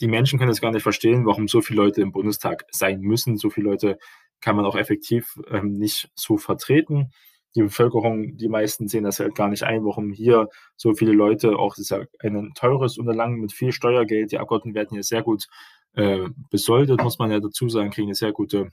die 0.00 0.08
Menschen 0.08 0.38
können 0.38 0.50
es 0.50 0.60
gar 0.60 0.70
nicht 0.70 0.82
verstehen, 0.82 1.26
warum 1.26 1.46
so 1.46 1.60
viele 1.60 1.82
Leute 1.82 2.00
im 2.00 2.12
Bundestag 2.12 2.64
sein 2.70 3.00
müssen. 3.00 3.36
So 3.36 3.50
viele 3.50 3.68
Leute 3.68 3.98
kann 4.40 4.56
man 4.56 4.64
auch 4.64 4.76
effektiv 4.76 5.38
ähm, 5.48 5.74
nicht 5.74 6.10
so 6.14 6.38
vertreten 6.38 7.10
die 7.54 7.62
Bevölkerung, 7.62 8.36
die 8.36 8.48
meisten 8.48 8.88
sehen 8.88 9.04
das 9.04 9.18
halt 9.18 9.34
gar 9.34 9.48
nicht 9.48 9.64
ein, 9.64 9.84
warum 9.84 10.12
hier 10.12 10.48
so 10.76 10.94
viele 10.94 11.12
Leute, 11.12 11.58
auch 11.58 11.74
das 11.74 11.80
ist 11.80 11.90
ja 11.90 12.04
ein 12.20 12.52
teures 12.54 12.98
Unterlangen 12.98 13.40
mit 13.40 13.52
viel 13.52 13.72
Steuergeld, 13.72 14.32
die 14.32 14.38
Abgeordneten 14.38 14.74
werden 14.74 14.90
hier 14.92 15.02
sehr 15.02 15.22
gut 15.22 15.46
äh, 15.94 16.28
besoldet, 16.50 17.02
muss 17.02 17.18
man 17.18 17.30
ja 17.30 17.40
dazu 17.40 17.68
sagen, 17.68 17.90
kriegen 17.90 18.08
eine 18.08 18.14
sehr 18.14 18.32
gute 18.32 18.72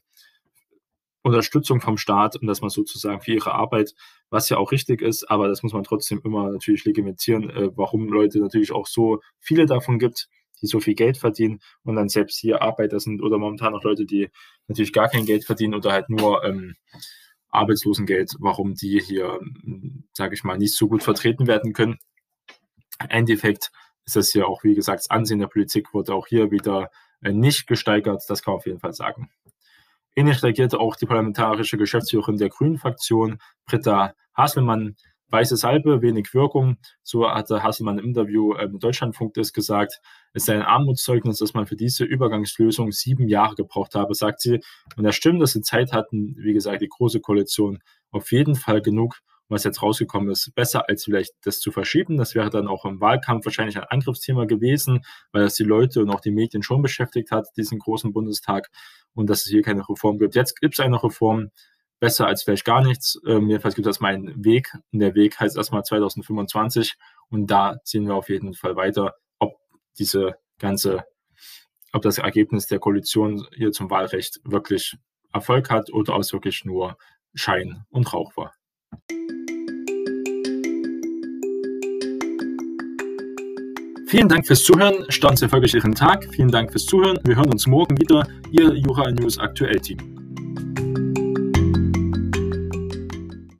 Unterstützung 1.24 1.82
vom 1.82 1.98
Staat 1.98 2.36
und 2.38 2.48
dass 2.48 2.62
man 2.62 2.70
sozusagen 2.70 3.22
für 3.22 3.34
ihre 3.34 3.54
Arbeit, 3.54 3.94
was 4.30 4.50
ja 4.50 4.58
auch 4.58 4.72
richtig 4.72 5.02
ist, 5.02 5.30
aber 5.30 5.48
das 5.48 5.64
muss 5.64 5.74
man 5.74 5.84
trotzdem 5.84 6.22
immer 6.24 6.52
natürlich 6.52 6.86
legitimieren, 6.86 7.50
äh, 7.50 7.70
warum 7.76 8.08
Leute 8.08 8.40
natürlich 8.40 8.72
auch 8.72 8.88
so 8.88 9.20
viele 9.40 9.66
davon 9.66 10.00
gibt, 10.00 10.30
die 10.62 10.68
so 10.68 10.80
viel 10.80 10.96
Geld 10.96 11.18
verdienen 11.18 11.60
und 11.84 11.96
dann 11.96 12.10
selbst 12.10 12.40
hier 12.40 12.62
Arbeiter 12.62 13.00
sind 13.00 13.22
oder 13.22 13.38
momentan 13.38 13.76
auch 13.76 13.84
Leute, 13.84 14.06
die 14.06 14.30
natürlich 14.68 14.94
gar 14.94 15.10
kein 15.10 15.26
Geld 15.26 15.46
verdienen 15.46 15.76
oder 15.76 15.92
halt 15.92 16.10
nur 16.10 16.44
ähm, 16.44 16.76
Arbeitslosengeld, 17.58 18.36
warum 18.40 18.76
die 18.76 19.00
hier, 19.00 19.40
sage 20.14 20.34
ich 20.36 20.44
mal, 20.44 20.58
nicht 20.58 20.76
so 20.76 20.88
gut 20.88 21.04
vertreten 21.04 21.48
werden 21.48 21.74
können. 21.74 21.98
Endeffekt 23.10 23.72
ist 24.06 24.16
das 24.16 24.32
hier 24.32 24.48
auch, 24.48 24.64
wie 24.64 24.74
gesagt, 24.74 25.00
das 25.00 25.10
Ansehen 25.10 25.40
der 25.40 25.48
Politik 25.48 25.94
wurde 25.94 26.14
auch 26.14 26.28
hier 26.28 26.52
wieder 26.52 26.90
äh, 27.22 27.34
nicht 27.34 27.68
gesteigert. 27.68 28.24
Das 28.28 28.42
kann 28.42 28.54
man 28.54 28.60
auf 28.60 28.66
jeden 28.66 28.80
Fall 28.80 28.94
sagen. 28.94 29.30
Ähnlich 30.16 30.42
reagierte 30.42 30.80
auch 30.80 30.96
die 30.96 31.06
parlamentarische 31.06 31.78
Geschäftsführerin 31.78 32.38
der 32.38 32.50
Grünen-Fraktion, 32.50 33.40
Britta 33.66 34.16
Haselmann, 34.36 34.96
weiße 35.30 35.58
Salbe, 35.58 36.02
wenig 36.02 36.34
Wirkung. 36.34 36.78
So 37.04 37.30
hatte 37.30 37.64
Hasselmann 37.64 38.00
im 38.00 38.06
Interview 38.06 38.54
äh, 38.54 38.68
mit 38.68 38.84
Deutschlandfunk 38.84 39.34
das 39.34 39.54
gesagt. 39.54 40.00
Es 40.34 40.46
sei 40.46 40.56
ein 40.56 40.62
Armutszeugnis, 40.62 41.40
dass 41.40 41.54
man 41.54 41.66
für 41.66 41.76
diese 41.76 42.06
Übergangslösung 42.06 42.92
sieben 42.92 43.28
Jahre 43.28 43.56
gebraucht 43.56 43.96
habe, 43.96 44.14
sagt 44.16 44.42
sie. 44.42 44.60
Und 44.96 45.04
das 45.04 45.16
stimmt, 45.16 45.42
dass 45.42 45.52
sie 45.52 45.62
Zeit 45.62 45.94
hatten, 45.94 46.36
wie 46.38 46.54
gesagt, 46.54 46.82
die 46.82 46.90
Große 46.90 47.20
Koalition 47.20 47.80
auf 48.12 48.32
jeden 48.32 48.56
Fall 48.56 48.82
genug. 48.82 49.20
Was 49.50 49.64
jetzt 49.64 49.82
rausgekommen 49.82 50.30
ist, 50.30 50.54
besser 50.56 50.90
als 50.90 51.06
vielleicht 51.06 51.32
das 51.44 51.62
zu 51.62 51.72
verschieben. 51.72 52.18
Das 52.18 52.36
wäre 52.36 52.50
dann 52.50 52.68
auch 52.68 52.84
im 52.84 53.00
Wahlkampf 53.00 53.46
wahrscheinlich 53.46 53.78
ein 53.78 53.86
Angriffsthema 53.86 54.44
gewesen, 54.44 55.06
weil 55.32 55.44
das 55.44 55.56
die 55.56 55.64
Leute 55.64 56.02
und 56.02 56.10
auch 56.10 56.20
die 56.20 56.32
Medien 56.32 56.64
schon 56.64 56.82
beschäftigt 56.82 57.32
hat, 57.32 57.48
diesen 57.56 57.80
großen 57.80 58.12
Bundestag, 58.12 58.68
und 59.14 59.30
dass 59.30 59.46
es 59.46 59.50
hier 59.50 59.62
keine 59.62 59.88
Reform 59.88 60.18
gibt. 60.18 60.36
Jetzt 60.36 60.60
gibt 60.60 60.74
es 60.74 60.82
eine 60.82 61.02
Reform 61.02 61.52
besser 62.00 62.28
als 62.28 62.44
vielleicht 62.44 62.66
gar 62.66 62.82
nichts. 62.82 63.20
Ähm, 63.26 63.50
jedenfalls 63.50 63.76
gibt 63.76 63.88
es 63.88 64.00
meinen 64.00 64.44
Weg. 64.44 64.72
Und 64.92 65.00
der 65.00 65.16
Weg 65.16 65.40
heißt 65.40 65.58
erstmal 65.58 65.84
2025. 65.84 66.96
Und 67.30 67.48
da 67.48 67.78
ziehen 67.84 68.08
wir 68.08 68.16
auf 68.16 68.30
jeden 68.30 68.54
Fall 68.54 68.76
weiter, 68.76 69.16
ob 69.40 69.58
diese 69.98 70.36
ganze, 70.60 71.06
ob 71.94 72.02
das 72.02 72.18
Ergebnis 72.18 72.68
der 72.68 72.80
Koalition 72.80 73.46
hier 73.56 73.72
zum 73.72 73.90
Wahlrecht 73.90 74.40
wirklich 74.44 74.98
Erfolg 75.34 75.70
hat 75.70 75.92
oder 75.92 76.16
ob 76.16 76.22
es 76.22 76.34
wirklich 76.34 76.66
nur 76.66 76.98
Schein 77.34 77.84
und 77.90 78.14
Rauch 78.14 78.36
war. 78.38 78.54
Vielen 84.08 84.30
Dank 84.30 84.48
fürs 84.48 84.64
Zuhören. 84.64 85.06
Starten 85.10 85.36
Sie 85.36 85.44
erfolgreich 85.44 85.74
Ihren 85.74 85.94
Tag. 85.94 86.26
Vielen 86.32 86.50
Dank 86.50 86.72
fürs 86.72 86.86
Zuhören. 86.86 87.20
Wir 87.26 87.36
hören 87.36 87.52
uns 87.52 87.68
morgen 87.68 88.00
wieder. 88.00 88.26
Ihr 88.52 88.74
Jura 88.74 89.12
News 89.12 89.38
Aktuell 89.38 89.82
Team. 89.82 90.17